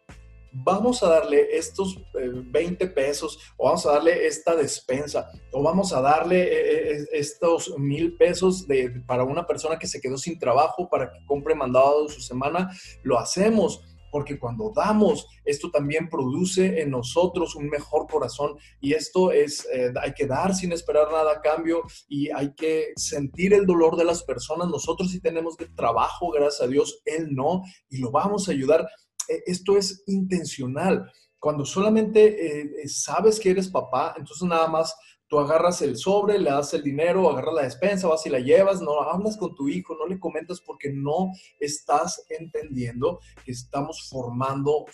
vamos 0.53 1.03
a 1.03 1.09
darle 1.09 1.57
estos 1.57 1.99
20 2.13 2.85
eh, 2.85 2.89
pesos 2.89 3.39
o 3.57 3.67
vamos 3.67 3.87
a 3.87 3.93
darle 3.93 4.27
esta 4.27 4.57
despensa 4.57 5.31
o 5.53 5.63
vamos 5.63 5.93
a 5.93 6.01
darle 6.01 6.43
eh, 6.43 7.07
estos 7.13 7.79
mil 7.79 8.17
pesos 8.17 8.67
de, 8.67 9.03
para 9.07 9.23
una 9.23 9.47
persona 9.47 9.79
que 9.79 9.87
se 9.87 10.01
quedó 10.01 10.19
sin 10.19 10.39
trabajo 10.39 10.89
para 10.89 11.13
que 11.13 11.25
compre 11.27 11.55
mandado 11.55 12.09
su 12.09 12.21
semana, 12.21 12.71
lo 13.03 13.19
hacemos 13.19 13.85
porque 14.11 14.39
cuando 14.39 14.73
damos, 14.75 15.27
esto 15.45 15.71
también 15.71 16.09
produce 16.09 16.81
en 16.81 16.91
nosotros 16.91 17.55
un 17.55 17.69
mejor 17.69 18.07
corazón 18.07 18.57
y 18.81 18.93
esto 18.95 19.33
es, 19.33 19.67
eh, 19.73 19.93
hay 20.01 20.13
que 20.13 20.27
dar 20.27 20.55
sin 20.55 20.73
esperar 20.73 21.11
nada 21.11 21.33
a 21.33 21.41
cambio 21.41 21.83
y 22.09 22.31
hay 22.31 22.55
que 22.55 22.93
sentir 22.97 23.55
el 23.55 23.67
dolor 23.67 23.97
de 23.97 24.05
las 24.05 24.23
personas. 24.23 24.69
Nosotros 24.69 25.11
sí 25.11 25.21
tenemos 25.21 25.57
de 25.57 25.67
trabajo, 25.69 26.31
gracias 26.31 26.63
a 26.63 26.69
Dios, 26.69 27.01
Él 27.05 27.29
no, 27.35 27.63
y 27.89 27.99
lo 27.99 28.11
vamos 28.11 28.49
a 28.49 28.53
ayudar. 28.53 28.87
E, 29.29 29.43
esto 29.47 29.77
es 29.77 30.03
intencional. 30.07 31.11
Cuando 31.39 31.65
solamente 31.65 32.61
eh, 32.61 32.89
sabes 32.89 33.41
que 33.41 33.51
eres 33.51 33.69
papá, 33.69 34.15
entonces 34.19 34.47
nada 34.47 34.69
más 34.69 34.95
Tú 35.31 35.39
agarras 35.39 35.81
el 35.81 35.97
sobre, 35.97 36.41
le 36.41 36.51
das 36.51 36.75
el 36.75 36.83
dinero, 36.83 37.31
agarras 37.31 37.55
la 37.55 37.63
despensa, 37.63 38.09
vas 38.09 38.27
y 38.27 38.31
la 38.31 38.41
llevas, 38.41 38.83
no 38.83 39.01
hablas 39.01 39.37
con 39.37 39.55
tu 39.55 39.69
hijo, 39.69 39.97
no 39.97 40.09
le 40.09 40.19
comentas 40.19 40.61
porque 40.61 40.91
no 40.93 41.31
estás 41.61 42.27
entendiendo 42.31 43.21
que 43.45 43.53
estamos 43.53 44.09
formando 44.11 44.87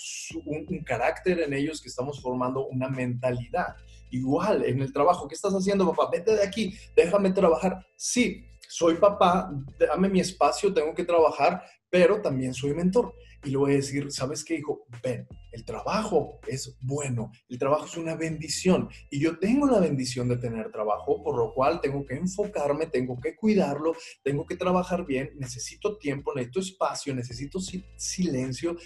un, 0.45 0.67
un 0.69 0.85
carácter 0.85 1.41
en 1.41 1.55
ellos, 1.55 1.81
que 1.81 1.89
estamos 1.89 2.21
formando 2.21 2.67
una 2.67 2.91
mentalidad. 2.91 3.77
Igual 4.11 4.67
en 4.67 4.83
el 4.83 4.93
trabajo, 4.93 5.27
¿qué 5.27 5.35
estás 5.35 5.55
haciendo, 5.55 5.89
papá? 5.89 6.11
Vete 6.13 6.35
de 6.35 6.43
aquí, 6.43 6.75
déjame 6.95 7.31
trabajar. 7.31 7.87
Sí, 7.97 8.45
soy 8.69 8.97
papá, 8.97 9.51
dame 9.79 10.11
mi 10.11 10.21
espacio, 10.21 10.75
tengo 10.75 10.95
que 10.95 11.05
trabajar, 11.07 11.63
pero 11.89 12.21
también 12.21 12.53
soy 12.53 12.75
mentor. 12.75 13.15
Y 13.47 13.51
le 13.51 13.59
voy 13.59 13.73
a 13.73 13.77
decir, 13.77 14.11
¿sabes 14.11 14.45
qué, 14.45 14.57
hijo? 14.57 14.85
Ven, 15.05 15.29
el 15.53 15.65
trabajo 15.65 16.41
es 16.49 16.77
bueno, 16.81 17.31
el 17.49 17.59
trabajo 17.61 17.87
es 17.87 17.97
una 17.97 18.17
bendición. 18.17 18.89
Y 19.09 19.21
yo 19.21 19.39
tengo 19.39 19.69
la 19.69 19.79
bendición 19.79 20.29
de 20.29 20.37
tener 20.37 20.73
trabajo, 20.73 21.23
por 21.23 21.39
lo 21.39 21.55
cual 21.55 21.81
tengo 21.81 22.05
que 22.05 22.17
enfocarme, 22.17 22.87
tengo 22.87 23.17
que 23.21 23.37
cuidarlo, 23.37 23.95
tengo 24.25 24.45
que 24.45 24.57
trabajar 24.57 25.07
bien, 25.07 25.31
necesito 25.37 25.97
tiempo, 25.97 26.35
necesito 26.35 26.59
espacio, 26.59 27.15
necesito 27.15 27.61
silencio. 27.97 28.77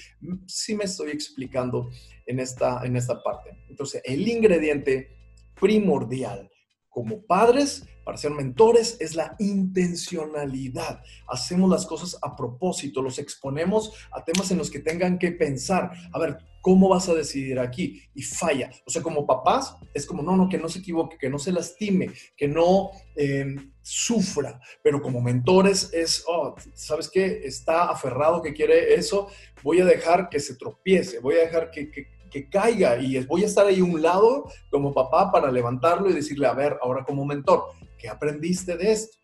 Si 0.46 0.74
me 0.74 0.84
estoy 0.84 1.12
explicando 1.12 1.88
en 2.26 2.38
esta, 2.38 2.84
en 2.84 2.96
esta 2.96 3.22
parte. 3.22 3.56
Entonces, 3.70 4.02
el 4.04 4.28
ingrediente 4.28 5.16
primordial 5.58 6.50
como 6.90 7.22
padres, 7.22 7.84
para 8.04 8.18
ser 8.18 8.32
mentores, 8.32 8.96
es 9.00 9.14
la 9.14 9.36
intencionalidad. 9.38 11.02
Hacemos 11.28 11.70
las 11.70 11.86
cosas 11.86 12.18
a 12.20 12.34
propósito, 12.34 13.02
los 13.02 13.18
exponemos 13.18 13.92
a 14.10 14.24
temas 14.24 14.50
en 14.50 14.58
los 14.58 14.70
que 14.70 14.80
tengan 14.80 15.18
que 15.18 15.30
pensar. 15.30 15.92
A 16.12 16.18
ver, 16.18 16.38
¿cómo 16.60 16.88
vas 16.88 17.08
a 17.08 17.14
decidir 17.14 17.60
aquí? 17.60 18.02
Y 18.14 18.22
falla. 18.22 18.70
O 18.84 18.90
sea, 18.90 19.02
como 19.02 19.26
papás, 19.26 19.76
es 19.94 20.06
como, 20.06 20.22
no, 20.22 20.36
no, 20.36 20.48
que 20.48 20.58
no 20.58 20.68
se 20.68 20.80
equivoque, 20.80 21.18
que 21.18 21.30
no 21.30 21.38
se 21.38 21.52
lastime, 21.52 22.10
que 22.36 22.48
no 22.48 22.90
eh, 23.14 23.54
sufra. 23.82 24.60
Pero 24.82 25.00
como 25.00 25.20
mentores 25.20 25.90
es, 25.92 26.24
oh, 26.26 26.56
¿sabes 26.74 27.08
qué? 27.08 27.42
Está 27.44 27.84
aferrado 27.90 28.42
que 28.42 28.52
quiere 28.52 28.94
eso, 28.94 29.28
voy 29.62 29.80
a 29.80 29.84
dejar 29.84 30.28
que 30.28 30.40
se 30.40 30.56
tropiece, 30.56 31.20
voy 31.20 31.36
a 31.36 31.40
dejar 31.44 31.70
que 31.70 31.90
que 31.90 32.19
caiga 32.48 32.98
y 32.98 33.18
voy 33.26 33.42
a 33.42 33.46
estar 33.46 33.66
ahí 33.66 33.80
un 33.80 34.00
lado 34.00 34.50
como 34.70 34.92
papá 34.92 35.30
para 35.30 35.50
levantarlo 35.50 36.08
y 36.08 36.14
decirle, 36.14 36.46
a 36.46 36.54
ver, 36.54 36.78
ahora 36.82 37.04
como 37.04 37.24
mentor, 37.24 37.64
¿qué 37.98 38.08
aprendiste 38.08 38.76
de 38.76 38.92
esto? 38.92 39.16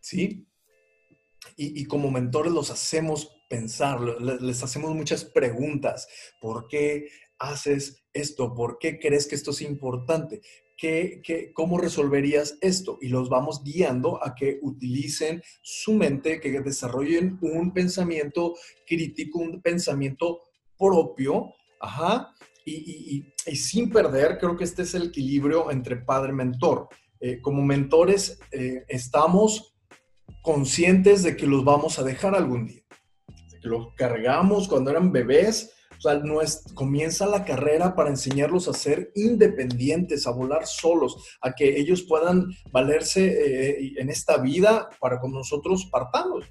¿Sí? 0.00 0.46
Y, 1.56 1.84
como 1.84 2.10
mentores 2.10 2.52
los 2.52 2.70
hacemos 2.70 3.30
pensar, 3.48 4.00
les 4.00 4.62
hacemos 4.62 4.94
muchas 4.94 5.24
preguntas. 5.24 6.08
¿Por 6.40 6.66
qué 6.68 7.08
haces 7.38 8.04
esto? 8.12 8.54
¿Por 8.54 8.78
qué 8.78 8.98
crees 8.98 9.26
que 9.26 9.34
esto 9.34 9.50
es 9.50 9.60
importante? 9.60 10.40
cómo 11.54 11.78
resolverías 11.78 12.58
esto? 12.60 12.98
Y 13.00 13.08
los 13.08 13.28
vamos 13.28 13.62
guiando 13.62 14.22
a 14.22 14.34
que 14.34 14.58
utilicen 14.62 15.42
su 15.62 15.94
mente, 15.94 16.40
que 16.40 16.60
desarrollen 16.60 17.38
un 17.40 17.72
pensamiento 17.72 18.54
crítico, 18.86 19.38
un 19.38 19.62
pensamiento 19.62 20.42
propio, 20.78 21.54
ajá, 21.84 22.34
y, 22.66 23.24
sin 23.54 23.90
perder, 23.90 24.38
creo 24.38 24.56
que 24.56 24.64
este 24.64 24.82
es 24.82 24.94
el 24.94 25.08
equilibrio 25.08 25.70
entre 25.70 25.96
padre-mentor. 25.96 26.88
Eh, 27.20 27.40
como 27.40 27.62
mentores 27.62 28.38
eh, 28.52 28.84
estamos 28.88 29.76
conscientes 30.42 31.22
de 31.22 31.36
que 31.36 31.46
los 31.46 31.64
vamos 31.64 31.98
a 31.98 32.02
dejar 32.02 32.34
algún 32.34 32.66
día, 32.66 32.82
de 33.50 33.60
que 33.60 33.68
los 33.68 33.94
cargamos 33.94 34.68
cuando 34.68 34.90
eran 34.90 35.12
bebés, 35.12 35.72
o 35.96 36.00
sea, 36.00 36.18
no 36.18 36.42
es, 36.42 36.64
comienza 36.74 37.26
la 37.26 37.44
carrera 37.44 37.94
para 37.94 38.10
enseñarlos 38.10 38.68
a 38.68 38.74
ser 38.74 39.10
independientes, 39.14 40.26
a 40.26 40.32
volar 40.32 40.66
solos, 40.66 41.16
a 41.40 41.52
que 41.52 41.78
ellos 41.78 42.02
puedan 42.02 42.46
valerse 42.72 43.26
eh, 43.26 43.92
en 43.96 44.10
esta 44.10 44.38
vida 44.38 44.88
para 45.00 45.20
con 45.20 45.32
nosotros 45.32 45.88
partamos. 45.90 46.44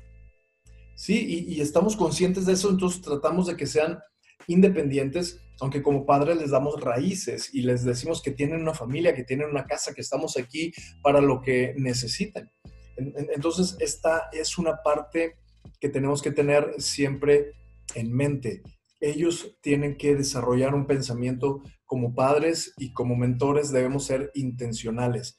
Sí, 0.95 1.45
y, 1.47 1.53
y, 1.55 1.61
estamos 1.61 1.95
conscientes 1.95 2.45
de 2.45 2.53
eso, 2.53 2.69
entonces 2.69 3.01
tratamos 3.01 3.47
de 3.47 3.57
que 3.57 3.65
sean 3.65 3.99
independientes, 4.47 5.39
aunque 5.59 5.81
como 5.81 6.05
padres 6.05 6.37
les 6.37 6.51
damos 6.51 6.81
raíces 6.81 7.53
y 7.53 7.61
les 7.61 7.83
decimos 7.83 8.21
que 8.21 8.31
tienen 8.31 8.61
una 8.61 8.73
familia, 8.73 9.15
que 9.15 9.23
tienen 9.23 9.49
una 9.49 9.65
casa, 9.65 9.93
que 9.93 10.01
estamos 10.01 10.37
aquí 10.37 10.73
para 11.01 11.21
lo 11.21 11.41
que 11.41 11.73
necesiten. 11.77 12.51
Entonces, 12.97 13.75
esta 13.79 14.29
es 14.31 14.57
una 14.57 14.81
parte 14.83 15.37
que 15.79 15.89
tenemos 15.89 16.21
que 16.21 16.31
tener 16.31 16.75
siempre 16.77 17.53
en 17.95 18.13
mente. 18.13 18.61
Ellos 18.99 19.57
tienen 19.61 19.97
que 19.97 20.15
desarrollar 20.15 20.75
un 20.75 20.87
pensamiento 20.87 21.61
como 21.85 22.15
padres 22.15 22.73
y 22.77 22.93
como 22.93 23.15
mentores 23.15 23.71
debemos 23.71 24.05
ser 24.05 24.31
intencionales. 24.33 25.37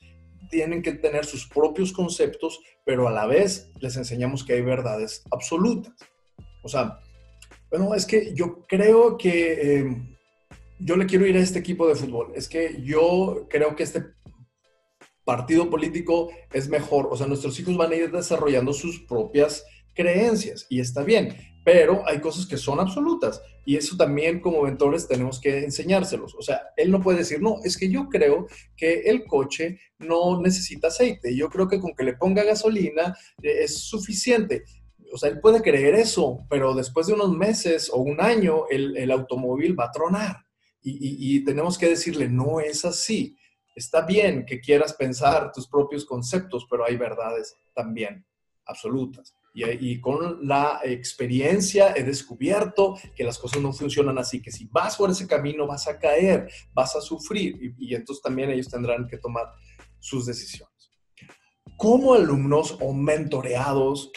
Tienen 0.50 0.82
que 0.82 0.92
tener 0.92 1.25
sus 1.25 1.49
propios 1.49 1.92
conceptos, 1.92 2.61
pero 2.84 3.08
a 3.08 3.12
la 3.12 3.26
vez 3.26 3.70
les 3.80 3.96
enseñamos 3.96 4.44
que 4.44 4.52
hay 4.52 4.62
verdades 4.62 5.25
absolutas. 5.30 5.94
O 6.62 6.68
sea, 6.68 7.00
bueno, 7.71 7.94
es 7.94 8.06
que 8.06 8.35
yo 8.35 8.62
creo 8.66 9.16
que 9.16 9.78
em, 9.78 10.16
yo 10.78 10.97
le 10.97 11.06
quiero 11.06 11.26
ir 11.26 11.37
a 11.37 11.40
este 11.40 11.59
equipo 11.59 11.88
de 11.88 11.94
fútbol. 11.94 12.33
Es 12.35 12.49
que 12.49 12.80
yo 12.83 13.47
creo 13.49 13.75
que 13.75 13.83
este 13.83 14.04
partido 15.25 15.71
político 15.71 16.30
es 16.52 16.68
mejor. 16.68 17.09
O 17.11 17.16
sea, 17.16 17.26
nuestros 17.26 17.59
hijos 17.59 17.76
van 17.76 17.92
a 17.92 17.97
ir 17.97 18.11
desarrollando 18.11 18.73
sus 18.73 19.00
propias 19.00 19.64
creencias 19.94 20.66
y 20.68 20.80
está 20.80 21.02
bien, 21.02 21.37
pero 21.64 22.02
hay 22.06 22.21
cosas 22.21 22.47
que 22.47 22.56
son 22.56 22.80
absolutas 22.80 23.40
y 23.64 23.76
eso 23.76 23.97
también 23.97 24.40
como 24.40 24.62
mentores 24.62 25.09
tenemos 25.09 25.40
que 25.40 25.64
enseñárselos. 25.64 26.35
O 26.35 26.42
sea, 26.42 26.61
él 26.76 26.90
no 26.90 27.00
puede 27.00 27.18
decir, 27.18 27.40
no, 27.40 27.61
es 27.64 27.78
que 27.78 27.88
yo 27.88 28.09
creo 28.09 28.47
que 28.76 29.02
el 29.06 29.25
coche 29.25 29.80
no 29.99 30.40
necesita 30.40 30.88
aceite. 30.88 31.35
Yo 31.35 31.49
creo 31.49 31.68
que 31.68 31.80
con 31.80 31.94
que 31.94 32.04
le 32.04 32.14
ponga 32.14 32.44
gasolina 32.44 33.16
eh, 33.42 33.62
es 33.62 33.78
suficiente 33.78 34.64
o 35.14 35.16
sea, 35.16 35.30
él 35.30 35.38
puede 35.38 35.62
creer 35.62 35.94
eso, 35.94 36.44
pero 36.50 36.75
después 36.75 37.06
de 37.06 37.12
unos 37.12 37.30
meses 37.30 37.88
o 37.88 37.99
un 37.99 38.21
año, 38.21 38.64
el, 38.68 39.09
automóvil 39.12 39.78
va 39.78 39.85
a 39.85 39.92
tronar. 39.92 40.44
Y, 40.83 41.44
tenemos 41.44 41.78
que 41.78 41.88
decirle, 41.88 42.28
no 42.28 42.59
es 42.59 42.85
así. 42.85 43.38
Está 43.76 44.00
bien 44.00 44.44
que 44.44 44.61
quieras 44.61 44.92
pensar 44.92 45.52
tus 45.52 45.68
propios 45.68 46.04
conceptos, 46.04 46.66
pero 46.68 46.85
hay 46.85 46.97
verdades 46.97 47.56
también 47.73 48.26
absolutas. 48.66 49.37
Y, 49.54 50.00
con 50.00 50.49
la 50.49 50.80
experiencia 50.83 51.94
he 51.94 52.02
descubierto 52.02 52.97
que 53.14 53.23
las 53.23 53.38
cosas 53.38 53.62
no 53.62 53.73
funcionan 53.73 54.18
así, 54.18 54.42
que 54.42 54.50
si 54.50 54.66
vas 54.66 54.97
por 54.97 55.11
ese 55.11 55.28
camino 55.28 55.64
vas 55.64 55.87
a 55.87 55.97
caer, 55.97 56.50
vas 56.73 56.97
a 56.97 57.00
sufrir 57.00 57.54
y, 57.62 57.90
y 57.90 57.94
entonces 57.94 58.21
también 58.21 58.50
ellos 58.50 58.68
tendrán 58.68 59.06
que 59.06 59.18
tomar 59.18 59.47
sus 60.00 60.26
decisiones. 60.26 60.90
Como 61.76 62.14
alumnos 62.14 62.76
o 62.80 62.92
mentoreados, 62.92 64.11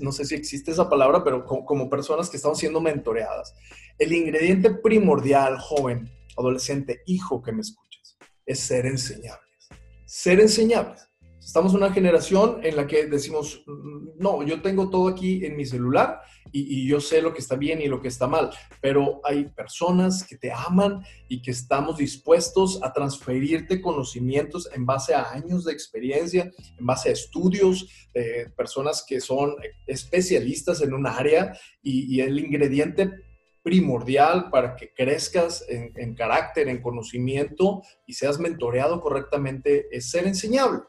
no 0.00 0.12
sé, 0.12 0.24
si 0.24 0.34
existe 0.34 0.70
esa 0.70 0.88
palabra, 0.88 1.22
pero 1.22 1.44
como, 1.44 1.88
personas 1.88 2.28
que 2.28 2.36
estamos 2.36 2.58
siendo 2.58 2.80
mentoreadas. 2.80 3.54
El 3.98 4.12
ingrediente 4.12 4.70
primordial, 4.70 5.58
joven, 5.58 6.10
adolescente, 6.36 7.02
hijo 7.06 7.42
que 7.42 7.52
me 7.52 7.62
escuchas, 7.62 8.18
es 8.44 8.60
ser 8.60 8.86
enseñables. 8.86 9.68
Ser 10.04 10.40
enseñables. 10.40 11.08
Estamos 11.46 11.74
en 11.74 11.78
una 11.78 11.92
generación 11.92 12.58
en 12.64 12.74
la 12.74 12.88
que 12.88 13.06
decimos, 13.06 13.62
no, 14.18 14.42
yo 14.42 14.62
tengo 14.62 14.90
todo 14.90 15.06
aquí 15.06 15.44
en 15.44 15.56
mi 15.56 15.64
celular 15.64 16.20
y, 16.50 16.88
yo 16.88 17.00
sé 17.00 17.22
lo 17.22 17.32
que 17.32 17.38
está 17.38 17.54
bien 17.54 17.80
y 17.80 17.86
lo 17.86 18.02
que 18.02 18.08
está 18.08 18.26
mal, 18.26 18.50
pero 18.80 19.20
hay 19.22 19.44
personas 19.44 20.26
que 20.26 20.36
te 20.36 20.50
aman 20.50 21.04
y 21.28 21.40
que 21.40 21.52
estamos 21.52 21.98
dispuestos 21.98 22.82
a 22.82 22.92
transferirte 22.92 23.80
conocimientos 23.80 24.68
en 24.74 24.84
base 24.86 25.14
a 25.14 25.30
años 25.30 25.64
de 25.64 25.72
experiencia, 25.72 26.50
en 26.76 26.84
base 26.84 27.10
a 27.10 27.12
estudios, 27.12 27.88
de 28.12 28.50
personas 28.56 29.04
que 29.06 29.20
son 29.20 29.54
especialistas 29.86 30.82
en 30.82 30.94
un 30.94 31.06
área 31.06 31.56
y, 31.80 32.20
el 32.22 32.40
ingrediente 32.40 33.08
primordial 33.62 34.50
para 34.50 34.74
que 34.74 34.92
crezcas 34.92 35.64
en, 35.68 35.92
en 35.94 36.16
carácter, 36.16 36.66
en 36.66 36.82
conocimiento 36.82 37.82
y 38.04 38.14
seas 38.14 38.40
mentoreado 38.40 39.00
correctamente 39.00 39.86
es 39.96 40.10
ser 40.10 40.26
enseñable 40.26 40.80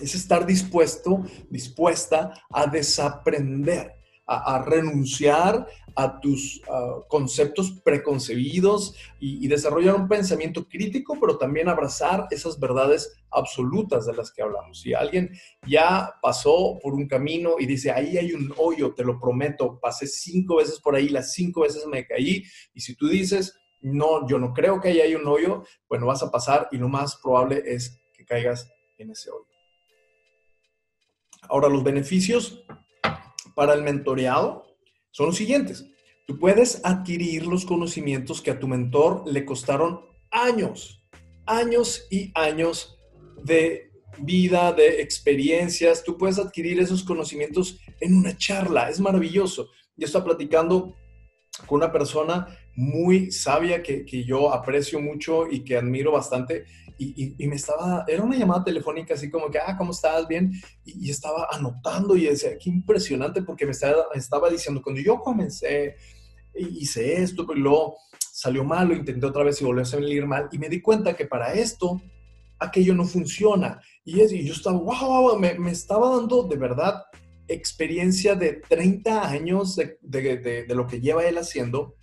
es 0.00 0.14
estar 0.14 0.46
dispuesto, 0.46 1.24
dispuesta 1.50 2.32
a 2.50 2.66
desaprender, 2.66 3.94
a, 4.26 4.62
renunciar 4.62 5.66
a 5.96 6.20
tus 6.20 6.60
conceptos 7.08 7.80
preconcebidos 7.82 8.94
y, 9.18 9.48
desarrollar 9.48 9.94
un 9.94 10.06
pensamiento 10.06 10.68
crítico, 10.68 11.16
pero 11.18 11.38
también 11.38 11.68
abrazar 11.68 12.28
esas 12.30 12.60
verdades 12.60 13.12
absolutas 13.30 14.06
de 14.06 14.14
las 14.14 14.30
que 14.30 14.42
hablamos. 14.42 14.80
Si 14.80 14.92
alguien 14.92 15.30
ya 15.66 16.14
pasó 16.22 16.78
por 16.82 16.94
un 16.94 17.08
camino 17.08 17.56
y 17.58 17.66
dice, 17.66 17.90
ahí 17.90 18.18
hay 18.18 18.32
un 18.32 18.52
hoyo, 18.58 18.94
te 18.94 19.02
lo 19.02 19.18
prometo, 19.18 19.80
pasé 19.80 20.06
cinco 20.06 20.56
veces 20.56 20.78
por 20.78 20.94
ahí, 20.94 21.08
las 21.08 21.32
cinco 21.32 21.62
veces 21.62 21.86
me 21.86 22.06
caí, 22.06 22.44
y 22.74 22.80
si 22.80 22.94
tú 22.94 23.08
dices, 23.08 23.58
no, 23.80 24.26
yo 24.28 24.38
no 24.38 24.52
creo 24.52 24.80
que 24.80 24.88
ahí 24.88 25.00
hay 25.00 25.14
un 25.14 25.26
hoyo, 25.26 25.64
bueno, 25.88 26.06
vas 26.06 26.22
a 26.22 26.30
pasar 26.30 26.68
y 26.70 26.76
lo 26.76 26.88
más 26.88 27.16
probable 27.16 27.62
es 27.64 28.00
que 28.12 28.24
caigas 28.24 28.70
en 28.98 29.10
ese 29.10 29.30
hoyo. 29.30 29.57
Ahora, 31.42 31.68
los 31.68 31.84
beneficios 31.84 32.64
para 33.54 33.74
el 33.74 33.82
mentoreado 33.82 34.66
son 35.10 35.26
los 35.26 35.36
siguientes. 35.36 35.84
Tú 36.26 36.38
puedes 36.38 36.84
adquirir 36.84 37.46
los 37.46 37.64
conocimientos 37.64 38.42
que 38.42 38.50
a 38.50 38.58
tu 38.58 38.68
mentor 38.68 39.24
le 39.26 39.44
costaron 39.44 40.00
años, 40.30 41.02
años 41.46 42.06
y 42.10 42.30
años 42.34 42.98
de 43.42 43.90
vida, 44.18 44.72
de 44.72 45.00
experiencias. 45.00 46.04
Tú 46.04 46.18
puedes 46.18 46.38
adquirir 46.38 46.80
esos 46.80 47.02
conocimientos 47.02 47.80
en 48.00 48.14
una 48.14 48.36
charla. 48.36 48.90
Es 48.90 49.00
maravilloso. 49.00 49.70
Yo 49.96 50.06
estaba 50.06 50.26
platicando 50.26 50.94
con 51.66 51.78
una 51.78 51.90
persona 51.90 52.46
muy 52.78 53.32
sabia 53.32 53.82
que, 53.82 54.04
que 54.04 54.22
yo 54.22 54.52
aprecio 54.54 55.00
mucho 55.00 55.50
y 55.50 55.64
que 55.64 55.76
admiro 55.76 56.12
bastante 56.12 56.64
y, 56.98 57.46
me 57.46 57.56
estaba, 57.56 58.04
era 58.08 58.22
una 58.22 58.36
llamada 58.36 58.64
telefónica 58.64 59.14
así 59.14 59.30
como 59.30 59.50
que, 59.50 59.58
ah, 59.58 59.76
¿cómo 59.76 59.92
estás? 59.92 60.26
Bien. 60.26 60.52
Y, 60.84 61.10
estaba 61.10 61.48
anotando 61.50 62.16
y 62.16 62.24
decía, 62.24 62.58
qué 62.58 62.70
impresionante 62.70 63.42
porque 63.42 63.64
me 63.64 63.72
estaba, 63.72 64.06
estaba 64.14 64.50
diciendo, 64.50 64.82
cuando 64.82 65.00
yo 65.00 65.18
comencé, 65.20 65.96
hice 66.54 67.22
esto, 67.22 67.46
pero 67.46 67.60
luego 67.60 67.96
salió 68.32 68.64
mal, 68.64 68.88
lo 68.88 68.94
intenté 68.94 69.26
otra 69.26 69.44
vez 69.44 69.60
y 69.60 69.64
volvió 69.64 69.82
a 69.82 69.86
salir 69.86 70.26
mal. 70.26 70.48
Y 70.50 70.58
me 70.58 70.68
di 70.68 70.80
cuenta 70.80 71.14
que 71.14 71.26
para 71.26 71.52
esto, 71.52 72.00
aquello 72.58 72.94
no 72.94 73.04
funciona. 73.04 73.80
Y, 74.04 74.20
y 74.20 74.44
yo 74.44 74.52
estaba, 74.52 74.78
wow 74.78 75.38
me, 75.38 75.54
me, 75.58 75.70
estaba 75.70 76.16
dando 76.16 76.42
de 76.44 76.56
verdad 76.56 77.04
experiencia 77.46 78.34
de 78.34 78.54
30 78.68 79.28
años 79.28 79.76
de, 79.76 79.98
de, 80.02 80.38
de, 80.38 80.64
de 80.64 80.74
lo 80.74 80.86
que 80.86 81.00
lleva 81.00 81.26
él 81.26 81.38
haciendo 81.38 81.94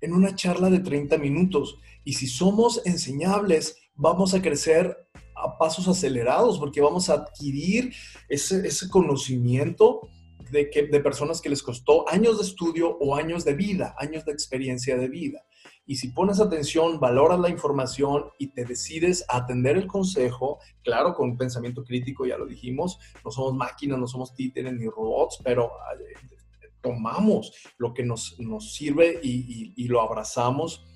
en 0.00 0.12
una 0.12 0.34
charla 0.34 0.70
de 0.70 0.80
30 0.80 1.18
minutos. 1.18 1.78
Y 2.04 2.14
si 2.14 2.26
somos 2.26 2.82
enseñables, 2.84 3.76
vamos 3.94 4.34
a 4.34 4.42
crecer 4.42 4.96
a 5.34 5.58
pasos 5.58 5.88
acelerados 5.88 6.58
porque 6.58 6.80
vamos 6.80 7.08
a 7.08 7.14
adquirir 7.14 7.92
ese, 8.28 8.66
ese 8.66 8.88
conocimiento 8.88 10.08
de, 10.50 10.70
que, 10.70 10.86
de 10.86 11.00
personas 11.00 11.40
que 11.40 11.48
les 11.48 11.62
costó 11.62 12.08
años 12.08 12.38
de 12.38 12.44
estudio 12.44 12.96
o 12.98 13.14
años 13.14 13.44
de 13.44 13.54
vida, 13.54 13.94
años 13.98 14.24
de 14.24 14.32
experiencia 14.32 14.96
de 14.96 15.08
vida. 15.08 15.44
Y 15.86 15.96
si 15.96 16.08
pones 16.08 16.40
atención, 16.40 17.00
valoras 17.00 17.40
la 17.40 17.48
información 17.48 18.26
y 18.38 18.48
te 18.48 18.64
decides 18.64 19.24
a 19.28 19.38
atender 19.38 19.76
el 19.76 19.86
consejo, 19.86 20.58
claro, 20.82 21.14
con 21.14 21.30
un 21.30 21.36
pensamiento 21.36 21.84
crítico, 21.84 22.26
ya 22.26 22.38
lo 22.38 22.46
dijimos, 22.46 22.98
no 23.24 23.30
somos 23.30 23.54
máquinas, 23.54 23.98
no 23.98 24.06
somos 24.06 24.34
títeres 24.34 24.72
ni 24.72 24.86
robots, 24.86 25.40
pero 25.42 25.64
eh, 25.98 26.39
tomamos 26.80 27.52
lo 27.78 27.94
que 27.94 28.04
nos, 28.04 28.38
nos 28.38 28.74
sirve 28.74 29.20
y, 29.22 29.86
lo 29.88 30.00
abrazamos 30.00 30.86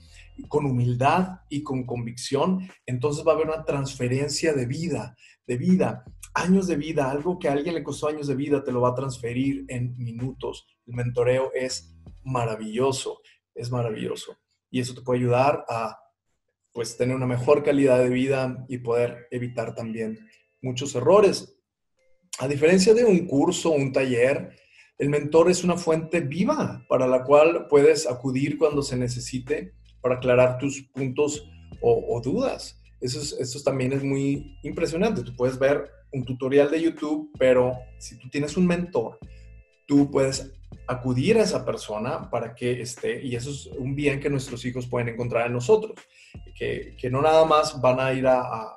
con 0.49 0.67
humildad 0.67 1.41
y 1.49 1.63
con 1.63 1.85
convicción, 1.85 2.69
entonces 2.87 3.25
va 3.27 3.33
a 3.33 3.35
haber 3.37 3.49
una 3.49 3.65
transferencia 3.65 4.53
de 4.53 4.67
vida, 4.67 5.17
de 5.47 5.57
vida, 5.57 6.05
años 6.35 6.67
de 6.67 6.77
vida, 6.77 7.11
algo 7.11 7.39
que 7.39 7.49
a 7.49 7.53
alguien 7.53 7.75
le 7.75 7.85
costó 7.85 8.09
años 8.09 8.27
de 8.27 8.35
vida, 8.35 8.65
te 8.65 8.73
lo 8.73 8.81
va 8.81 8.91
a 8.91 8.95
transferir 8.95 9.65
en 9.69 9.97
minutos. 9.97 10.67
El 10.87 10.95
mentoreo 10.95 11.53
es 11.55 11.97
maravilloso, 12.25 13.21
es 13.55 13.71
maravilloso. 13.71 14.37
Y 14.71 14.81
eso 14.81 14.95
te 14.95 15.03
puede 15.03 15.21
ayudar 15.21 15.65
a 15.69 15.99
pues 16.73 16.97
tener 16.97 17.15
una 17.15 17.27
mejor 17.27 17.63
calidad 17.63 18.01
de 18.01 18.09
vida 18.09 18.67
y 18.69 18.79
poder 18.79 19.29
evitar 19.31 19.77
también 19.77 20.19
muchos 20.61 20.95
errores. 20.97 21.57
A 22.41 22.49
diferencia 22.49 22.93
de 22.93 23.05
un 23.05 23.29
curso, 23.29 23.71
un 23.71 23.93
taller, 23.93 24.57
el 24.99 25.09
mentor 25.09 25.51
es 25.51 25.65
una 25.65 25.77
fuente 25.77 26.21
viva 26.21 26.85
para 26.89 27.07
la 27.07 27.25
cual 27.25 27.67
puedes 27.69 28.09
acudir 28.09 28.59
cuando 28.59 28.83
se 28.83 28.97
necesite 28.97 29.73
para 30.01 30.17
aclarar 30.17 30.59
tus 30.59 30.83
puntos 30.93 31.49
o, 31.81 32.21
dudas. 32.23 32.81
Eso, 33.01 33.37
eso 33.39 33.61
también 33.63 33.93
es 33.93 34.03
muy 34.03 34.57
impresionante. 34.63 35.23
Tú 35.23 35.37
puedes 35.37 35.59
ver 35.59 35.91
un 36.13 36.25
tutorial 36.25 36.71
de 36.71 36.81
YouTube, 36.81 37.31
pero 37.39 37.73
si 37.99 38.19
tú 38.19 38.31
tienes 38.31 38.57
un 38.57 38.67
mentor, 38.67 39.19
tú 39.87 40.11
puedes 40.11 40.53
acudir 40.87 41.39
a 41.39 41.43
esa 41.43 41.65
persona 41.65 42.29
para 42.31 42.55
que 42.55 42.83
esté, 42.83 43.23
y 43.23 43.35
eso 43.37 43.51
es 43.51 43.67
un 43.67 43.95
bien 43.95 44.21
que 44.21 44.29
nuestros 44.29 44.65
hijos 44.65 44.87
pueden 44.87 45.09
encontrar 45.09 45.47
en 45.47 45.55
nosotros, 45.55 45.99
que, 46.55 46.95
que 46.99 47.11
no 47.11 47.23
nada 47.23 47.45
más 47.45 47.81
van 47.81 48.01
a 48.01 48.13
ir 48.13 48.27
a, 48.27 48.41
a, 48.41 48.75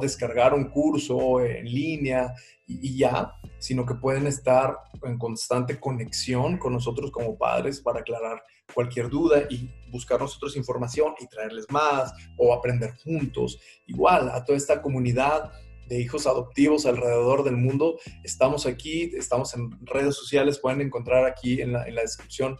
descargar 0.00 0.54
un 0.54 0.68
curso 0.68 1.40
en 1.40 1.64
línea 1.64 2.34
y, 2.66 2.88
y, 2.88 2.98
ya, 2.98 3.32
sino 3.58 3.86
que 3.86 3.94
pueden 3.94 4.26
estar 4.26 4.76
en 5.02 5.18
constante 5.18 5.80
conexión 5.80 6.58
con 6.58 6.72
nosotros 6.72 7.10
como 7.10 7.36
padres 7.36 7.80
para 7.80 8.00
aclarar 8.00 8.42
cualquier 8.74 9.08
duda 9.08 9.44
y 9.48 9.70
buscar 9.90 10.20
nosotros 10.20 10.56
información 10.56 11.14
y 11.20 11.26
traerles 11.26 11.66
más 11.70 12.12
o 12.36 12.52
aprender 12.52 12.94
juntos. 13.02 13.58
Igual 13.86 14.30
a 14.30 14.44
toda 14.44 14.58
esta 14.58 14.82
comunidad 14.82 15.52
de 15.88 16.00
hijos 16.00 16.26
adoptivos 16.26 16.86
alrededor 16.86 17.44
del 17.44 17.56
mundo. 17.56 17.98
Estamos 18.24 18.66
aquí, 18.66 19.10
estamos 19.16 19.54
en 19.54 19.70
redes 19.86 20.14
sociales, 20.16 20.58
pueden 20.58 20.80
encontrar 20.80 21.24
aquí 21.24 21.60
en 21.60 21.72
la, 21.72 21.84
descripción 21.84 22.58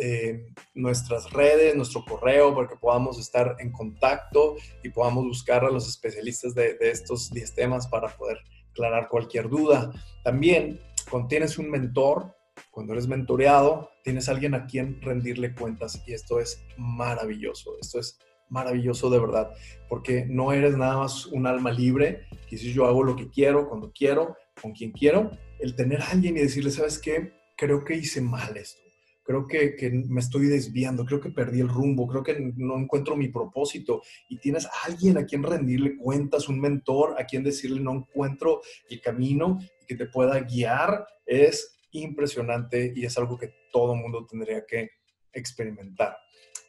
eh, 0.00 0.46
nuestras 0.74 1.30
redes, 1.30 1.76
nuestro 1.76 2.04
correo, 2.04 2.54
para 2.54 2.68
que 2.68 2.76
podamos 2.76 3.18
estar 3.18 3.56
en 3.58 3.70
contacto 3.72 4.56
y 4.82 4.90
podamos 4.90 5.24
buscar 5.24 5.64
a 5.64 5.70
los 5.70 5.88
especialistas 5.88 6.54
de, 6.54 6.76
estos 6.80 7.30
10 7.30 7.54
temas 7.54 7.86
para 7.86 8.08
poder 8.08 8.38
aclarar 8.70 9.08
cualquier 9.08 9.48
duda. 9.48 9.92
También, 10.22 10.80
cuando 11.10 11.28
tienes 11.28 11.58
un 11.58 11.70
mentor, 11.70 12.34
cuando 12.70 12.92
eres 12.92 13.06
mentoreado, 13.06 13.90
tienes 14.02 14.28
alguien 14.28 14.54
a 14.54 14.66
quien 14.66 15.00
rendirle 15.00 15.54
cuentas 15.54 16.02
y 16.06 16.12
esto 16.12 16.40
es 16.40 16.62
maravilloso. 16.76 17.76
Esto 17.80 18.00
es 18.00 18.18
maravilloso 18.48 19.10
de 19.10 19.18
verdad, 19.18 19.50
porque 19.88 20.26
no 20.28 20.52
eres 20.52 20.76
nada 20.76 20.98
más 20.98 21.26
un 21.26 21.46
alma 21.46 21.70
libre, 21.70 22.26
que 22.48 22.56
si 22.56 22.72
yo 22.72 22.86
hago 22.86 23.02
lo 23.02 23.16
que 23.16 23.28
quiero, 23.28 23.68
cuando 23.68 23.92
quiero, 23.92 24.36
con 24.60 24.72
quien 24.72 24.92
quiero, 24.92 25.30
el 25.58 25.74
tener 25.74 26.00
a 26.02 26.10
alguien 26.10 26.36
y 26.36 26.40
decirle, 26.40 26.70
¿sabes 26.70 26.98
qué? 26.98 27.32
Creo 27.56 27.84
que 27.84 27.96
hice 27.96 28.20
mal 28.20 28.56
esto, 28.56 28.82
creo 29.22 29.46
que, 29.46 29.76
que, 29.76 29.90
me 29.90 30.20
estoy 30.20 30.46
desviando, 30.46 31.04
creo 31.04 31.20
que 31.20 31.30
perdí 31.30 31.60
el 31.60 31.68
rumbo, 31.68 32.06
creo 32.06 32.22
que 32.22 32.52
no 32.56 32.76
encuentro 32.76 33.16
mi 33.16 33.28
propósito. 33.28 34.02
Y 34.28 34.38
tienes 34.38 34.68
alguien 34.84 35.16
a 35.18 35.24
quien 35.24 35.42
rendirle 35.42 35.96
cuentas, 35.96 36.48
un 36.48 36.60
mentor 36.60 37.14
a 37.18 37.24
quien 37.24 37.42
decirle 37.42 37.80
no 37.80 37.92
encuentro 37.92 38.60
el 38.90 39.00
camino 39.00 39.58
y 39.82 39.86
que 39.86 39.96
te 39.96 40.06
pueda 40.06 40.40
guiar, 40.40 41.06
es 41.24 41.78
impresionante 41.92 42.92
y 42.94 43.04
es 43.04 43.16
algo 43.16 43.38
que 43.38 43.54
todo 43.72 43.94
mundo 43.94 44.26
tendría 44.26 44.64
que 44.66 44.90
experimentar 45.32 46.23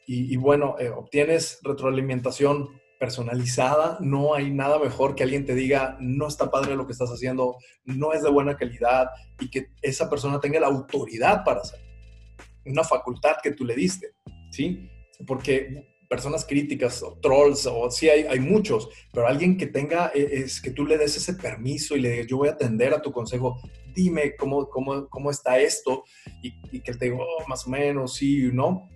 y, 0.06 0.36
bueno, 0.36 0.76
eh, 0.78 0.88
obtienes 0.88 1.58
retroalimentación 1.62 2.68
personalizada, 2.98 3.98
no 4.00 4.34
hay 4.34 4.50
nada 4.50 4.78
mejor 4.78 5.14
que 5.14 5.22
alguien 5.22 5.44
te 5.44 5.54
diga, 5.54 5.96
no 6.00 6.28
está 6.28 6.50
padre 6.50 6.76
lo 6.76 6.86
que 6.86 6.92
estás 6.92 7.10
haciendo, 7.10 7.56
no 7.84 8.12
es 8.12 8.22
de 8.22 8.30
buena 8.30 8.56
calidad 8.56 9.08
y 9.40 9.50
que 9.50 9.68
esa 9.82 10.08
persona 10.08 10.40
tenga 10.40 10.60
la 10.60 10.68
autoridad 10.68 11.44
para 11.44 11.60
hacerlo. 11.60 11.84
Una 12.64 12.84
facultad 12.84 13.36
que 13.42 13.52
tú 13.52 13.64
le 13.64 13.74
diste, 13.74 14.14
¿sí? 14.50 14.88
Porque 15.26 15.86
personas 16.08 16.44
críticas 16.44 17.02
o 17.02 17.18
trolls, 17.20 17.66
o 17.66 17.90
sí 17.90 18.08
hay, 18.08 18.22
hay 18.22 18.40
muchos, 18.40 18.88
pero 19.12 19.26
alguien 19.26 19.56
que 19.56 19.66
tenga, 19.66 20.10
e, 20.14 20.40
es 20.40 20.60
que 20.60 20.70
tú 20.70 20.86
le 20.86 20.98
des 20.98 21.16
ese 21.16 21.34
permiso 21.34 21.96
y 21.96 22.00
le 22.00 22.10
digas, 22.10 22.26
yo 22.28 22.38
voy 22.38 22.48
a 22.48 22.52
atender 22.52 22.94
a 22.94 23.02
tu 23.02 23.12
consejo, 23.12 23.60
dime 23.94 24.36
cómo, 24.36 24.68
cómo, 24.68 25.08
cómo 25.08 25.30
está 25.30 25.58
esto 25.58 26.04
y, 26.42 26.80
que 26.80 26.94
te 26.94 27.06
diga, 27.06 27.18
oh, 27.20 27.48
más 27.48 27.66
o 27.66 27.70
menos, 27.70 28.14
sí, 28.14 28.50
¿no? 28.52 28.88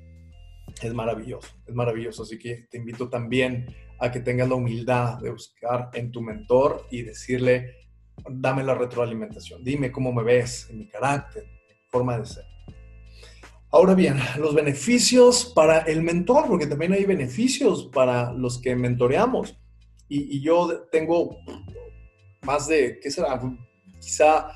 Es 0.83 0.95
maravilloso, 0.95 1.49
es 1.67 1.75
maravilloso. 1.75 2.23
Así 2.23 2.39
que 2.39 2.67
te 2.71 2.79
invito 2.79 3.09
también 3.09 3.67
a 3.99 4.11
que 4.11 4.21
tengas 4.21 4.49
la 4.49 4.55
humildad 4.55 5.19
de 5.19 5.31
buscar 5.31 5.91
en 5.95 6.11
tu 6.11 6.21
mentor 6.21 6.87
y 6.91 7.03
decirle, 7.03 7.77
dame 8.29 8.65
la 8.65 8.75
retroalimentación, 8.75 9.63
dime 9.63 9.93
cómo 9.93 10.13
me 10.13 10.23
ves 10.23 10.69
en 10.71 10.79
mi 10.79 10.89
carácter, 10.89 11.45
forma 11.89 12.19
de 12.19 12.27
ser. 12.27 12.45
Ahora 13.73 13.95
bien, 13.95 14.17
los 14.39 14.55
beneficios 14.55 15.53
para 15.55 15.81
el 15.81 16.03
mentor, 16.03 16.47
porque 16.49 16.67
también 16.67 16.93
hay 16.93 17.05
beneficios 17.05 17.89
para 17.93 18.33
los 18.33 18.61
que 18.61 18.75
mentoreamos. 18.75 19.57
Y, 20.09 20.39
y 20.39 20.43
yo 20.43 20.89
tengo 20.91 21.39
más 22.43 22.67
de, 22.67 22.99
¿qué 23.01 23.11
será? 23.11 23.41
Quizá 24.01 24.49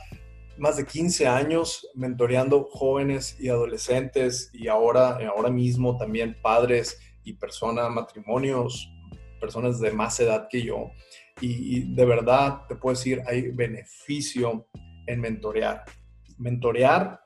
más 0.59 0.77
de 0.77 0.87
15 0.87 1.27
años 1.27 1.89
mentoreando 1.95 2.69
jóvenes 2.71 3.37
y 3.41 3.49
adolescentes 3.49 4.51
y 4.53 4.69
ahora, 4.69 5.19
ahora 5.29 5.51
mismo 5.51 5.97
también 5.97 6.37
padres 6.43 6.99
y 7.25 7.35
personas, 7.35 7.91
matrimonios, 7.91 8.91
personas 9.41 9.81
de 9.81 9.93
más 9.93 10.19
edad 10.21 10.47
que 10.51 10.63
yo. 10.63 10.91
Y, 11.41 11.93
de 11.95 12.05
verdad 12.05 12.63
te 12.69 12.77
puedo 12.77 12.97
decir, 12.97 13.23
hay 13.27 13.51
beneficio 13.51 14.67
en 15.07 15.21
mentorear. 15.21 15.85
Mentorear 16.39 17.21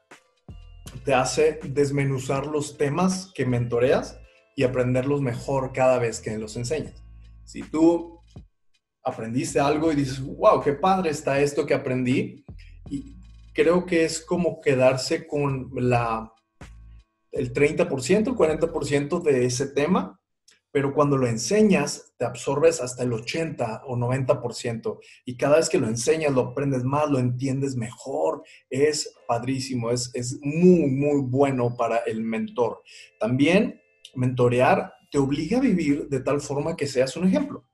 te 1.04 1.14
hace 1.14 1.60
desmenuzar 1.62 2.46
los 2.46 2.78
temas 2.78 3.30
que 3.34 3.44
mentoreas 3.44 4.18
y 4.56 4.64
aprenderlos 4.64 5.20
mejor 5.20 5.72
cada 5.72 5.98
vez 5.98 6.20
que 6.20 6.36
los 6.38 6.56
enseñas. 6.56 7.04
Si 7.44 7.62
tú 7.62 8.20
aprendiste 9.04 9.60
algo 9.60 9.92
y 9.92 9.96
dices, 9.96 10.20
wow, 10.20 10.60
qué 10.62 10.72
padre 10.72 11.10
está 11.10 11.40
esto 11.40 11.66
que 11.66 11.74
aprendí, 11.74 12.44
y 12.90 13.17
creo 13.59 13.87
que 13.87 14.05
es 14.05 14.21
como 14.21 14.61
quedarse 14.61 15.27
con 15.27 15.71
la, 15.75 16.33
el 17.33 17.53
30%, 17.53 18.29
el 18.29 18.37
40% 18.37 19.21
de 19.21 19.47
ese 19.47 19.66
tema, 19.66 20.21
pero 20.71 20.94
cuando 20.94 21.16
lo 21.16 21.27
enseñas, 21.27 22.14
te 22.16 22.25
absorbes 22.25 22.81
hasta 22.81 23.03
el 23.03 23.12
80 23.12 23.83
o 23.88 23.97
90%. 23.97 25.01
Y 25.25 25.37
cada 25.37 25.57
vez 25.57 25.68
que 25.68 25.79
lo 25.79 25.88
enseñas, 25.88 26.33
lo 26.33 26.42
aprendes 26.42 26.85
más, 26.85 27.11
lo 27.11 27.18
entiendes 27.18 27.75
mejor. 27.75 28.44
Es 28.71 29.12
padrísimo, 29.27 29.90
es, 29.90 30.12
es 30.14 30.38
muy, 30.40 30.88
muy 30.88 31.23
bueno 31.23 31.75
para 31.77 31.97
el 32.07 32.23
mentor. 32.23 32.83
También, 33.18 33.81
mentorear 34.14 34.92
te 35.11 35.18
obliga 35.18 35.59
a 35.59 35.62
vivir 35.62 36.07
de 36.09 36.21
tal 36.21 36.40
forma 36.40 36.77
que 36.77 36.87
seas 36.87 37.16
un 37.16 37.27
ejemplo. 37.27 37.64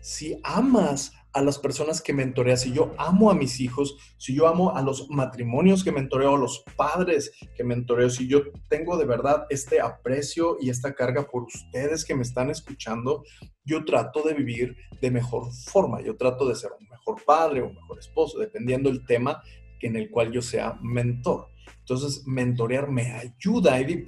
Si 0.00 0.40
amas 0.44 1.12
a 1.36 1.42
las 1.42 1.58
personas 1.58 2.00
que 2.00 2.14
mentoreas, 2.14 2.62
si 2.62 2.72
yo 2.72 2.94
amo 2.96 3.30
a 3.30 3.34
mis 3.34 3.60
hijos, 3.60 3.98
si 4.16 4.34
yo 4.34 4.48
amo 4.48 4.74
a 4.74 4.80
los 4.80 5.10
matrimonios 5.10 5.84
que 5.84 5.92
mentoreo, 5.92 6.34
a 6.34 6.38
los 6.38 6.64
padres 6.76 7.30
que 7.54 7.62
mentoreo, 7.62 8.08
si 8.08 8.26
yo 8.26 8.40
tengo 8.70 8.96
de 8.96 9.04
verdad 9.04 9.44
este 9.50 9.82
aprecio 9.82 10.56
y 10.58 10.70
esta 10.70 10.94
carga 10.94 11.26
por 11.26 11.42
ustedes 11.42 12.06
que 12.06 12.14
me 12.14 12.22
están 12.22 12.48
escuchando, 12.48 13.22
yo 13.66 13.84
trato 13.84 14.22
de 14.22 14.32
vivir 14.32 14.76
de 15.02 15.10
mejor 15.10 15.52
forma, 15.52 16.00
yo 16.00 16.16
trato 16.16 16.48
de 16.48 16.54
ser 16.54 16.70
un 16.80 16.88
mejor 16.88 17.22
padre, 17.26 17.60
un 17.60 17.74
mejor 17.74 17.98
esposo, 17.98 18.38
dependiendo 18.38 18.88
el 18.88 19.04
tema 19.04 19.42
en 19.80 19.96
el 19.96 20.10
cual 20.10 20.32
yo 20.32 20.42
sea 20.42 20.78
mentor. 20.82 21.48
Entonces, 21.80 22.26
mentorear 22.26 22.90
me 22.90 23.12
ayuda, 23.12 23.80
y 23.80 24.04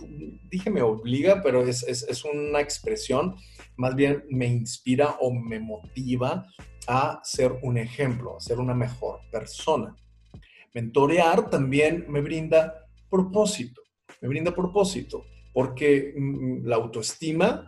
dije 0.51 0.71
me 0.71 0.83
obliga, 0.83 1.43
pero 1.43 1.67
es, 1.67 1.83
es, 1.85 2.03
es 2.03 2.25
una 2.25 2.61
expresión, 2.61 3.37
más 3.77 3.95
bien 3.95 4.25
me 4.31 4.47
inspira 4.47 5.17
o 5.21 5.33
me 5.33 5.61
motiva 5.61 6.47
a 6.89 7.21
ser 7.23 7.53
un 7.63 7.79
ejemplo, 7.79 8.37
a 8.37 8.41
ser 8.41 8.59
una 8.59 8.75
mejor 8.75 9.21
persona. 9.31 9.95
Mentorear 10.75 11.51
también 11.51 12.07
me 12.09 12.21
brinda 12.21 12.87
propósito, 13.09 13.81
me 14.21 14.29
brinda 14.29 14.55
propósito, 14.55 15.25
porque 15.53 16.15
mm, 16.17 16.67
la 16.67 16.77
autoestima 16.77 17.65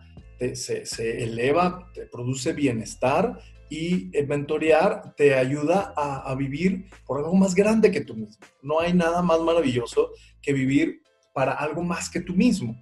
se, 0.55 1.23
eleva, 1.23 1.91
te 1.93 2.07
produce 2.07 2.53
bienestar 2.53 3.39
y 3.71 4.11
mentorear 4.27 5.15
te 5.15 5.33
ayuda 5.33 5.93
a, 5.95 6.29
a, 6.29 6.35
vivir 6.35 6.89
por 7.05 7.19
algo 7.19 7.33
más 7.33 7.55
grande 7.55 7.89
que 7.89 8.01
tú 8.01 8.15
mismo. 8.15 8.45
No 8.61 8.81
hay 8.81 8.93
nada 8.93 9.21
más 9.21 9.39
maravilloso 9.39 10.11
que 10.41 10.51
vivir 10.51 11.01
para 11.33 11.53
algo 11.53 11.81
más 11.81 12.09
que 12.09 12.19
tú 12.19 12.33
mismo. 12.33 12.75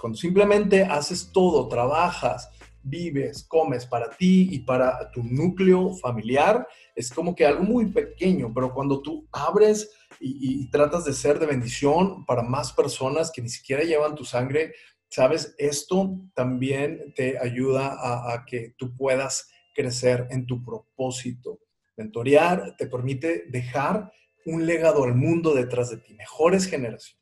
Cuando 0.00 0.16
simplemente 0.16 0.82
haces 0.82 1.30
todo, 1.30 1.68
trabajas, 1.68 2.48
vives, 2.82 3.44
comes 3.44 3.84
para 3.84 4.08
ti 4.10 4.48
y 4.50 4.60
para 4.60 5.10
tu 5.10 5.22
núcleo 5.22 5.94
familiar, 5.96 6.66
es 6.94 7.10
como 7.10 7.34
que 7.34 7.44
algo 7.44 7.62
muy 7.62 7.86
pequeño, 7.86 8.50
pero 8.54 8.72
cuando 8.72 9.02
tú 9.02 9.28
abres 9.32 9.90
y, 10.18 10.70
tratas 10.70 11.04
de 11.04 11.12
ser 11.12 11.38
de 11.38 11.46
bendición 11.46 12.24
para 12.24 12.42
más 12.42 12.72
personas 12.72 13.30
que 13.30 13.42
ni 13.42 13.50
siquiera 13.50 13.82
llevan 13.82 14.14
tu 14.14 14.24
sangre, 14.24 14.72
sabes, 15.10 15.54
esto 15.58 16.18
también 16.34 17.12
te 17.14 17.38
ayuda 17.38 17.88
a, 17.88 18.32
a 18.32 18.44
que 18.46 18.74
tú 18.78 18.94
puedas 18.96 19.50
crecer 19.80 20.26
en 20.30 20.46
tu 20.46 20.62
propósito. 20.62 21.60
Mentorear 21.96 22.76
te 22.76 22.86
permite 22.86 23.44
dejar 23.48 24.12
un 24.46 24.66
legado 24.66 25.04
al 25.04 25.14
mundo 25.14 25.54
detrás 25.54 25.90
de 25.90 25.98
ti, 25.98 26.14
mejores 26.14 26.66
generaciones. 26.66 27.18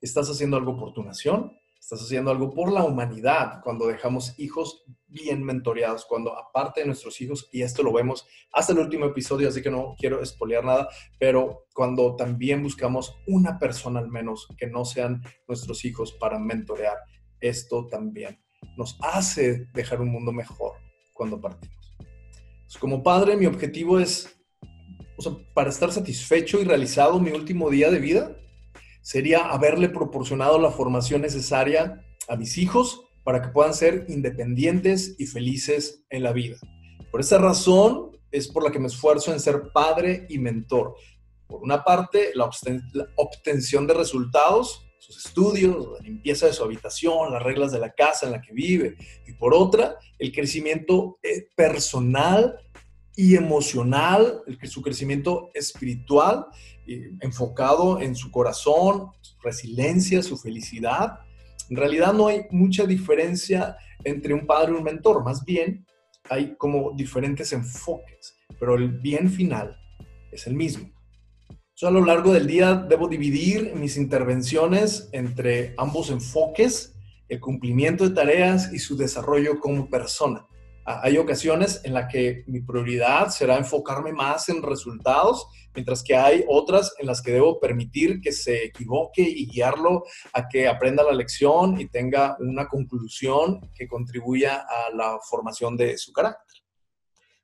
Estás 0.00 0.28
haciendo 0.28 0.56
algo 0.56 0.76
por 0.76 0.92
tu 0.92 1.02
nación, 1.02 1.52
Estás 1.84 2.00
haciendo 2.00 2.30
algo 2.30 2.50
por 2.50 2.72
la 2.72 2.82
humanidad 2.82 3.60
cuando 3.62 3.86
dejamos 3.86 4.32
hijos 4.38 4.86
bien 5.06 5.44
mentoreados, 5.44 6.06
cuando 6.06 6.34
aparte 6.34 6.80
de 6.80 6.86
nuestros 6.86 7.20
hijos, 7.20 7.46
y 7.52 7.60
esto 7.60 7.82
lo 7.82 7.92
vemos 7.92 8.26
hasta 8.54 8.72
el 8.72 8.78
último 8.78 9.04
episodio, 9.04 9.50
así 9.50 9.60
que 9.60 9.70
no 9.70 9.94
quiero 9.98 10.22
espolear 10.22 10.64
nada, 10.64 10.88
pero 11.18 11.66
cuando 11.74 12.16
también 12.16 12.62
buscamos 12.62 13.14
una 13.26 13.58
persona 13.58 14.00
al 14.00 14.08
menos 14.08 14.48
que 14.56 14.66
no 14.66 14.86
sean 14.86 15.22
nuestros 15.46 15.84
hijos 15.84 16.12
para 16.12 16.38
mentorear, 16.38 16.96
esto 17.38 17.86
también 17.86 18.42
nos 18.78 18.96
hace 19.02 19.66
dejar 19.74 20.00
un 20.00 20.08
mundo 20.08 20.32
mejor 20.32 20.78
cuando 21.12 21.38
partimos. 21.38 21.83
Como 22.78 23.02
padre, 23.02 23.36
mi 23.36 23.46
objetivo 23.46 23.98
es, 23.98 24.36
o 25.16 25.22
sea, 25.22 25.32
para 25.54 25.70
estar 25.70 25.92
satisfecho 25.92 26.60
y 26.60 26.64
realizado 26.64 27.20
mi 27.20 27.30
último 27.30 27.70
día 27.70 27.90
de 27.90 27.98
vida, 27.98 28.36
sería 29.02 29.50
haberle 29.50 29.88
proporcionado 29.88 30.58
la 30.58 30.70
formación 30.70 31.22
necesaria 31.22 32.02
a 32.28 32.36
mis 32.36 32.58
hijos 32.58 33.02
para 33.22 33.42
que 33.42 33.48
puedan 33.48 33.74
ser 33.74 34.06
independientes 34.08 35.16
y 35.18 35.26
felices 35.26 36.04
en 36.10 36.22
la 36.22 36.32
vida. 36.32 36.56
Por 37.10 37.20
esa 37.20 37.38
razón 37.38 38.10
es 38.30 38.48
por 38.48 38.64
la 38.64 38.70
que 38.70 38.78
me 38.78 38.88
esfuerzo 38.88 39.32
en 39.32 39.40
ser 39.40 39.70
padre 39.72 40.26
y 40.28 40.38
mentor. 40.38 40.96
Por 41.46 41.62
una 41.62 41.84
parte, 41.84 42.32
la, 42.34 42.50
obtención 43.16 43.86
de 43.86 43.94
resultados, 43.94 44.83
sus 45.04 45.26
estudios, 45.26 45.86
la 45.92 46.00
limpieza 46.00 46.46
de 46.46 46.54
su 46.54 46.64
habitación, 46.64 47.30
las 47.30 47.42
reglas 47.42 47.72
de 47.72 47.78
la 47.78 47.92
casa 47.92 48.24
en 48.24 48.32
la 48.32 48.40
que 48.40 48.54
vive. 48.54 48.96
Y 49.26 49.32
por 49.34 49.52
otra, 49.54 49.96
el 50.18 50.32
crecimiento 50.32 51.18
eh, 51.22 51.48
personal 51.54 52.56
y 53.14 53.36
emocional, 53.36 54.42
su 54.62 54.80
crecimiento 54.80 55.50
espiritual, 55.52 56.46
eh, 56.86 57.10
enfocado 57.20 58.00
en 58.00 58.16
su 58.16 58.30
corazón, 58.30 59.10
su 59.20 59.38
resiliencia, 59.42 60.22
su 60.22 60.38
felicidad. 60.38 61.18
En 61.68 61.76
realidad 61.76 62.14
no 62.14 62.28
hay 62.28 62.46
mucha 62.50 62.86
diferencia 62.86 63.76
entre 64.04 64.32
un 64.32 64.46
padre 64.46 64.72
y 64.72 64.76
un 64.76 64.84
mentor, 64.84 65.22
más 65.22 65.44
bien 65.44 65.86
hay 66.30 66.56
como 66.56 66.92
diferentes 66.92 67.52
enfoques, 67.52 68.36
pero 68.58 68.76
el 68.76 68.88
bien 68.88 69.30
final 69.30 69.76
es 70.32 70.46
el 70.46 70.54
mismo. 70.54 70.90
Yo 71.76 71.88
a 71.88 71.90
lo 71.90 72.04
largo 72.04 72.32
del 72.32 72.46
día 72.46 72.74
debo 72.74 73.08
dividir 73.08 73.74
mis 73.74 73.96
intervenciones 73.96 75.08
entre 75.12 75.74
ambos 75.76 76.10
enfoques, 76.10 76.94
el 77.28 77.40
cumplimiento 77.40 78.08
de 78.08 78.14
tareas 78.14 78.72
y 78.72 78.78
su 78.78 78.96
desarrollo 78.96 79.58
como 79.60 79.88
persona 79.88 80.46
hay 80.86 81.16
ocasiones 81.16 81.80
en 81.84 81.94
las 81.94 82.12
que 82.12 82.44
mi 82.46 82.60
prioridad 82.60 83.28
será 83.28 83.56
enfocarme 83.56 84.12
más 84.12 84.50
en 84.50 84.62
resultados, 84.62 85.46
mientras 85.74 86.02
que 86.02 86.14
hay 86.14 86.44
otras 86.46 86.94
en 86.98 87.06
las 87.06 87.22
que 87.22 87.32
debo 87.32 87.58
permitir 87.58 88.20
que 88.20 88.32
se 88.32 88.64
equivoque 88.64 89.22
y 89.22 89.46
guiarlo 89.46 90.04
a 90.34 90.46
que 90.46 90.68
aprenda 90.68 91.02
la 91.02 91.12
lección 91.12 91.80
y 91.80 91.88
tenga 91.88 92.36
una 92.38 92.68
conclusión 92.68 93.60
que 93.74 93.88
contribuya 93.88 94.66
a 94.68 94.94
la 94.94 95.18
formación 95.20 95.76
de 95.76 95.96
su 95.96 96.12
carácter. 96.12 96.62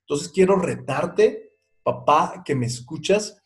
Entonces 0.00 0.28
quiero 0.28 0.56
retarte, 0.56 1.54
papá, 1.82 2.42
que 2.44 2.54
me 2.54 2.66
escuchas, 2.66 3.39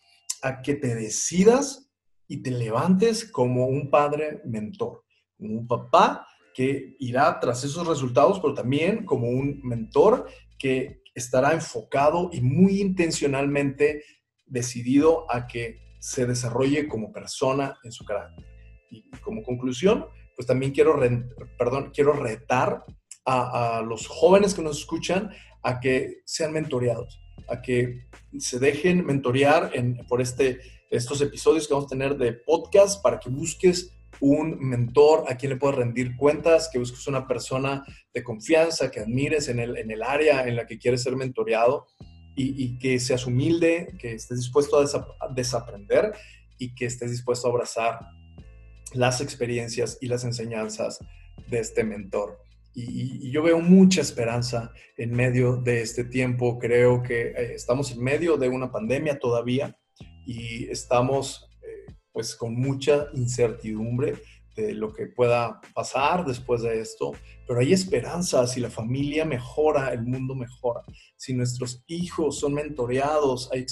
a 0.44 0.62
que 0.62 0.74
te 0.74 0.94
decidas 0.94 1.90
y 2.28 2.42
te 2.42 2.50
levantes 2.50 3.24
como 3.24 3.66
un 3.66 3.90
padre 3.90 4.40
mentor, 4.44 5.04
un 5.38 5.66
papá 5.66 6.26
que 6.54 6.96
irá 7.00 7.40
tras 7.40 7.64
esos 7.64 7.86
resultados, 7.86 8.38
pero 8.40 8.54
también 8.54 9.04
como 9.04 9.28
un 9.28 9.60
mentor 9.64 10.26
que 10.58 11.02
estará 11.14 11.52
enfocado 11.52 12.30
y 12.32 12.40
muy 12.40 12.80
intencionalmente 12.80 14.04
decidido 14.46 15.30
a 15.32 15.46
que 15.46 15.80
se 15.98 16.26
desarrolle 16.26 16.86
como 16.86 17.12
persona 17.12 17.78
en 17.82 17.90
su 17.90 18.04
carácter. 18.04 18.44
Y 18.90 19.10
como 19.22 19.42
conclusión, 19.42 20.06
pues 20.36 20.46
también 20.46 20.72
quiero, 20.72 21.00
perdón, 21.58 21.90
quiero 21.94 22.12
retar 22.12 22.84
a, 23.24 23.82
los 23.86 24.06
jóvenes 24.06 24.54
que 24.54 24.62
nos 24.62 24.78
escuchan 24.78 25.30
a 25.62 25.80
que 25.80 26.20
sean 26.26 26.52
mentoreados, 26.52 27.20
a 27.48 27.60
que 27.62 28.06
se 28.38 28.58
dejen 28.58 29.04
mentorear 29.04 29.70
en, 29.74 29.96
por 30.08 30.20
este, 30.20 30.60
estos 30.90 31.20
episodios 31.20 31.66
que 31.66 31.74
vamos 31.74 31.86
a 31.86 31.96
tener 31.96 32.16
de 32.16 32.32
podcast 32.32 33.02
para 33.02 33.18
que 33.18 33.30
busques 33.30 33.94
un 34.20 34.58
mentor 34.60 35.24
a 35.28 35.36
quien 35.36 35.50
le 35.50 35.56
puedas 35.56 35.76
rendir 35.76 36.16
cuentas, 36.16 36.68
que 36.72 36.78
busques 36.78 37.06
una 37.06 37.26
persona 37.26 37.84
de 38.12 38.22
confianza, 38.22 38.90
que 38.90 39.00
admires 39.00 39.48
en 39.48 39.58
el, 39.58 40.02
área 40.02 40.46
en 40.46 40.56
la 40.56 40.66
que 40.66 40.78
quieres 40.78 41.02
ser 41.02 41.16
mentoreado 41.16 41.86
y, 42.36 42.78
que 42.78 42.98
seas 42.98 43.26
humilde, 43.26 43.94
que 43.98 44.14
estés 44.14 44.38
dispuesto 44.38 44.78
a, 44.78 45.34
desaprender 45.34 46.12
y 46.58 46.74
que 46.74 46.86
estés 46.86 47.10
dispuesto 47.10 47.46
a 47.46 47.50
abrazar 47.50 47.98
las 48.92 49.20
experiencias 49.20 49.98
y 50.00 50.06
las 50.06 50.24
enseñanzas 50.24 50.98
de 51.48 51.60
este 51.60 51.84
mentor. 51.84 52.43
Y, 52.74 53.30
yo 53.30 53.42
veo 53.42 53.60
mucha 53.60 54.00
esperanza 54.00 54.72
en 54.96 55.12
medio 55.12 55.56
de 55.56 55.82
este 55.82 56.04
tiempo. 56.04 56.58
Creo 56.58 57.02
que 57.02 57.28
eh, 57.28 57.54
estamos 57.54 57.92
en 57.92 58.02
medio 58.02 58.36
de 58.36 58.48
una 58.48 58.70
pandemia 58.70 59.18
todavía 59.18 59.76
y 60.26 60.64
estamos 60.70 61.48
pues 62.14 62.36
con 62.36 62.54
mucha 62.54 63.08
incertidumbre 63.14 64.14
de 64.54 64.72
lo 64.72 64.92
que 64.92 65.06
pueda 65.06 65.60
pasar 65.74 66.24
después 66.24 66.62
de 66.62 66.80
esto, 66.80 67.12
pero 67.46 67.58
hay 67.58 67.72
esperanza, 67.72 68.46
si 68.46 68.60
la 68.60 68.70
familia 68.70 69.24
mejora, 69.24 69.92
el 69.92 70.04
mundo 70.04 70.36
mejora, 70.36 70.82
si 71.16 71.34
nuestros 71.34 71.82
hijos 71.88 72.38
son 72.38 72.54
mentoreados, 72.54 73.50
hay 73.52 73.66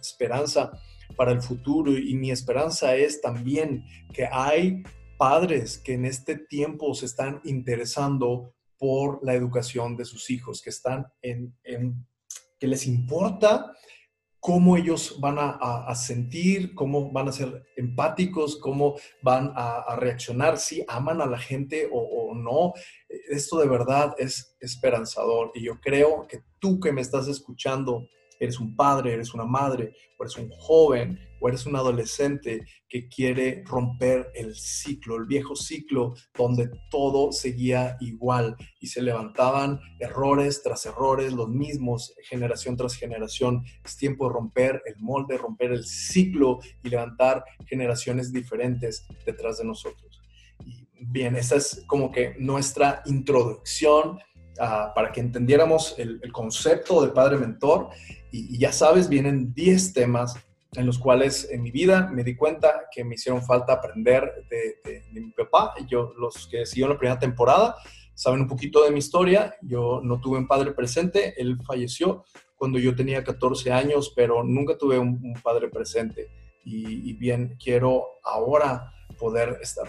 esperanza 0.00 0.72
para 1.16 1.30
el 1.30 1.40
futuro 1.40 1.96
y 1.96 2.14
mi 2.14 2.32
esperanza 2.32 2.96
es 2.96 3.20
también 3.20 3.84
que 4.12 4.26
hay 4.30 4.82
padres 5.16 5.78
que 5.78 5.94
en 5.94 6.04
este 6.04 6.36
tiempo 6.36 6.94
se 6.94 7.06
están 7.06 7.40
interesando 7.44 8.54
por 8.78 9.24
la 9.24 9.34
educación 9.34 9.96
de 9.96 10.04
sus 10.04 10.30
hijos, 10.30 10.62
que 10.62 10.70
están 10.70 11.06
en, 11.22 11.54
que 12.58 12.66
les 12.66 12.86
importa 12.86 13.72
cómo 14.38 14.76
ellos 14.76 15.16
van 15.18 15.38
a, 15.38 15.92
sentir, 15.96 16.74
cómo 16.74 17.10
van 17.10 17.28
a 17.28 17.32
ser 17.32 17.64
empáticos, 17.76 18.58
cómo 18.60 18.96
van 19.20 19.52
a, 19.56 19.96
reaccionar, 19.96 20.58
si 20.58 20.84
aman 20.86 21.20
a 21.20 21.26
la 21.26 21.38
gente 21.38 21.88
o, 21.90 22.32
no. 22.34 22.72
Esto 23.08 23.58
de 23.58 23.66
verdad 23.66 24.14
es 24.18 24.56
esperanzador 24.60 25.50
y 25.54 25.64
yo 25.64 25.80
creo 25.80 26.26
que 26.28 26.42
tú 26.60 26.78
que 26.78 26.92
me 26.92 27.00
estás 27.00 27.26
escuchando, 27.26 28.06
eres 28.38 28.60
un 28.60 28.76
padre, 28.76 29.14
eres 29.14 29.34
una 29.34 29.44
madre, 29.44 29.94
eres 30.20 30.36
un 30.36 30.48
joven, 30.50 31.18
o 31.40 31.48
eres 31.48 31.66
un 31.66 31.76
adolescente 31.76 32.64
que 32.88 33.08
quiere 33.08 33.62
romper 33.66 34.30
el 34.34 34.54
ciclo, 34.54 35.16
el 35.16 35.26
viejo 35.26 35.56
ciclo 35.56 36.14
donde 36.36 36.70
todo 36.90 37.32
seguía 37.32 37.96
igual 38.00 38.56
y 38.80 38.86
se 38.86 39.02
levantaban 39.02 39.80
errores 39.98 40.62
tras 40.62 40.86
errores, 40.86 41.32
los 41.32 41.48
mismos, 41.48 42.14
generación 42.28 42.76
tras 42.76 42.94
generación. 42.94 43.64
Es 43.84 43.96
tiempo 43.96 44.26
de 44.26 44.34
romper 44.34 44.82
el 44.86 44.96
molde, 44.98 45.36
romper 45.36 45.72
el 45.72 45.84
ciclo 45.84 46.60
y 46.82 46.90
levantar 46.90 47.44
generaciones 47.66 48.32
diferentes 48.32 49.06
detrás 49.24 49.58
de 49.58 49.64
nosotros. 49.64 50.20
Y 50.64 50.86
bien, 50.98 51.36
esa 51.36 51.56
es 51.56 51.84
como 51.86 52.10
que 52.10 52.34
nuestra 52.38 53.02
introducción 53.06 54.18
ah, 54.58 54.92
para 54.94 55.12
que 55.12 55.20
entendiéramos 55.20 55.94
el, 55.98 56.20
el 56.22 56.32
concepto 56.32 57.04
de 57.04 57.12
padre 57.12 57.36
mentor 57.36 57.90
y, 58.36 58.58
ya 58.58 58.72
sabes, 58.72 59.08
vienen 59.08 59.52
10 59.54 59.92
temas 59.92 60.36
en 60.76 60.86
los 60.86 60.98
cuales 60.98 61.48
en 61.50 61.62
mi 61.62 61.70
vida 61.70 62.08
me 62.12 62.22
di 62.22 62.36
cuenta 62.36 62.86
que 62.90 63.04
me 63.04 63.14
hicieron 63.14 63.42
falta 63.42 63.74
aprender 63.74 64.46
de, 64.48 65.02
mi 65.12 65.30
papá. 65.32 65.74
Yo, 65.88 66.12
los 66.18 66.46
que 66.48 66.66
siguieron 66.66 66.94
la 66.94 66.98
primera 66.98 67.18
temporada, 67.18 67.76
saben 68.14 68.42
un 68.42 68.48
poquito 68.48 68.84
de 68.84 68.90
mi 68.90 68.98
historia. 68.98 69.54
Yo 69.62 70.00
no 70.02 70.20
tuve 70.20 70.38
un 70.38 70.46
padre 70.46 70.72
presente, 70.72 71.40
él 71.40 71.58
falleció 71.66 72.24
cuando 72.54 72.78
yo 72.78 72.94
tenía 72.94 73.24
14 73.24 73.72
años, 73.72 74.12
pero 74.14 74.42
nunca 74.42 74.78
tuve 74.78 74.98
un, 74.98 75.34
padre 75.42 75.68
presente. 75.68 76.30
Y, 76.64 77.10
y, 77.10 77.12
bien, 77.12 77.56
quiero 77.62 78.18
ahora 78.24 78.92
poder 79.18 79.58
estar 79.60 79.86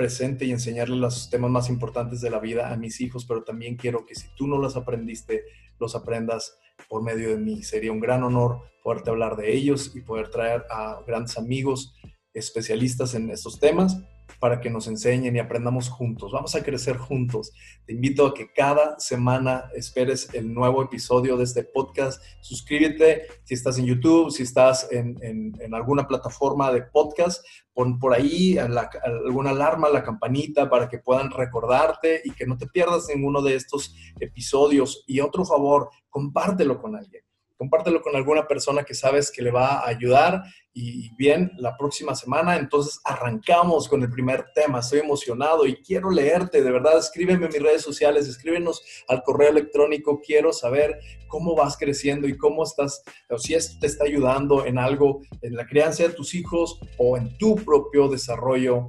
presente 0.00 0.46
y 0.46 0.50
enseñarle 0.50 0.96
los 0.96 1.28
temas 1.28 1.50
más 1.50 1.68
importantes 1.68 2.22
de 2.22 2.30
la 2.30 2.38
vida 2.38 2.72
a 2.72 2.76
mis 2.78 3.02
hijos, 3.02 3.26
pero 3.26 3.44
también 3.44 3.76
quiero 3.76 4.06
que 4.06 4.14
si 4.14 4.28
tú 4.34 4.46
no 4.46 4.56
los 4.56 4.74
aprendiste, 4.74 5.44
los 5.78 5.94
aprendas 5.94 6.56
por 6.88 7.02
medio 7.02 7.28
de 7.28 7.36
mí. 7.36 7.62
Sería 7.62 7.92
un 7.92 8.00
gran 8.00 8.22
honor 8.22 8.62
poderte 8.82 9.10
hablar 9.10 9.36
de 9.36 9.52
ellos 9.52 9.94
y 9.94 10.00
poder 10.00 10.30
traer 10.30 10.64
a 10.70 11.02
grandes 11.06 11.36
amigos 11.36 11.94
especialistas 12.32 13.14
en 13.14 13.28
estos 13.28 13.60
temas 13.60 13.98
para 14.38 14.60
que 14.60 14.70
nos 14.70 14.86
enseñen 14.86 15.34
y 15.34 15.38
aprendamos 15.38 15.88
juntos. 15.88 16.32
Vamos 16.32 16.54
a 16.54 16.62
crecer 16.62 16.96
juntos. 16.96 17.52
Te 17.86 17.92
invito 17.92 18.26
a 18.26 18.34
que 18.34 18.52
cada 18.52 18.98
semana 18.98 19.70
esperes 19.74 20.32
el 20.34 20.52
nuevo 20.52 20.82
episodio 20.82 21.36
de 21.36 21.44
este 21.44 21.64
podcast. 21.64 22.22
Suscríbete 22.40 23.26
si 23.44 23.54
estás 23.54 23.78
en 23.78 23.86
YouTube, 23.86 24.30
si 24.30 24.42
estás 24.42 24.88
en, 24.90 25.52
alguna 25.72 26.06
plataforma 26.06 26.72
de 26.72 26.82
podcast, 26.82 27.44
pon 27.72 27.98
por 27.98 28.14
ahí 28.14 28.58
alguna 28.58 29.50
alarma, 29.50 29.88
la 29.88 30.02
campanita 30.02 30.68
para 30.68 30.88
que 30.88 30.98
puedan 30.98 31.30
recordarte 31.30 32.22
y 32.24 32.32
que 32.32 32.46
no 32.46 32.58
te 32.58 32.66
pierdas 32.66 33.08
ninguno 33.08 33.42
de 33.42 33.54
estos 33.54 33.94
episodios. 34.18 35.04
Y 35.06 35.20
otro 35.20 35.44
favor, 35.44 35.90
compártelo 36.10 36.80
con 36.80 36.96
alguien 36.96 37.22
compártelo 37.60 38.00
con 38.00 38.16
alguna 38.16 38.48
persona 38.48 38.84
que 38.84 38.94
sabes 38.94 39.30
que 39.30 39.42
le 39.42 39.50
va 39.50 39.80
a 39.80 39.88
ayudar 39.88 40.44
y 40.72 41.14
bien, 41.16 41.52
la 41.58 41.76
próxima 41.76 42.14
semana 42.14 42.56
entonces 42.56 43.02
arrancamos 43.04 43.86
con 43.86 44.02
el 44.02 44.08
primer 44.08 44.46
tema. 44.54 44.80
Estoy 44.80 45.00
emocionado 45.00 45.66
y 45.66 45.76
quiero 45.82 46.10
leerte, 46.10 46.62
de 46.62 46.70
verdad, 46.70 46.96
escríbeme 46.96 47.44
en 47.44 47.52
mis 47.52 47.62
redes 47.62 47.82
sociales, 47.82 48.26
escríbenos 48.28 48.82
al 49.08 49.22
correo 49.22 49.50
electrónico, 49.50 50.22
quiero 50.24 50.54
saber 50.54 51.00
cómo 51.28 51.54
vas 51.54 51.76
creciendo 51.76 52.26
y 52.26 52.38
cómo 52.38 52.62
estás, 52.62 53.02
o 53.28 53.36
si 53.36 53.52
esto 53.52 53.78
te 53.78 53.88
está 53.88 54.04
ayudando 54.04 54.64
en 54.64 54.78
algo, 54.78 55.20
en 55.42 55.54
la 55.54 55.66
crianza 55.66 56.04
de 56.04 56.14
tus 56.14 56.34
hijos 56.34 56.80
o 56.96 57.18
en 57.18 57.36
tu 57.36 57.56
propio 57.56 58.08
desarrollo 58.08 58.88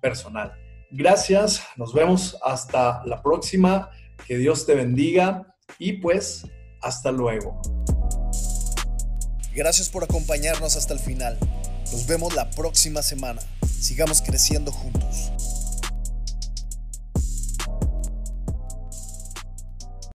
personal. 0.00 0.52
Gracias, 0.92 1.66
nos 1.76 1.92
vemos 1.92 2.38
hasta 2.40 3.04
la 3.04 3.20
próxima, 3.20 3.90
que 4.28 4.36
Dios 4.36 4.64
te 4.64 4.76
bendiga 4.76 5.56
y 5.80 5.94
pues 5.94 6.46
hasta 6.82 7.10
luego. 7.10 7.60
Gracias 9.54 9.90
por 9.90 10.02
acompañarnos 10.02 10.76
hasta 10.76 10.94
el 10.94 11.00
final. 11.00 11.38
Nos 11.92 12.06
vemos 12.06 12.34
la 12.34 12.50
próxima 12.50 13.02
semana. 13.02 13.42
Sigamos 13.80 14.22
creciendo 14.22 14.72
juntos. 14.72 15.30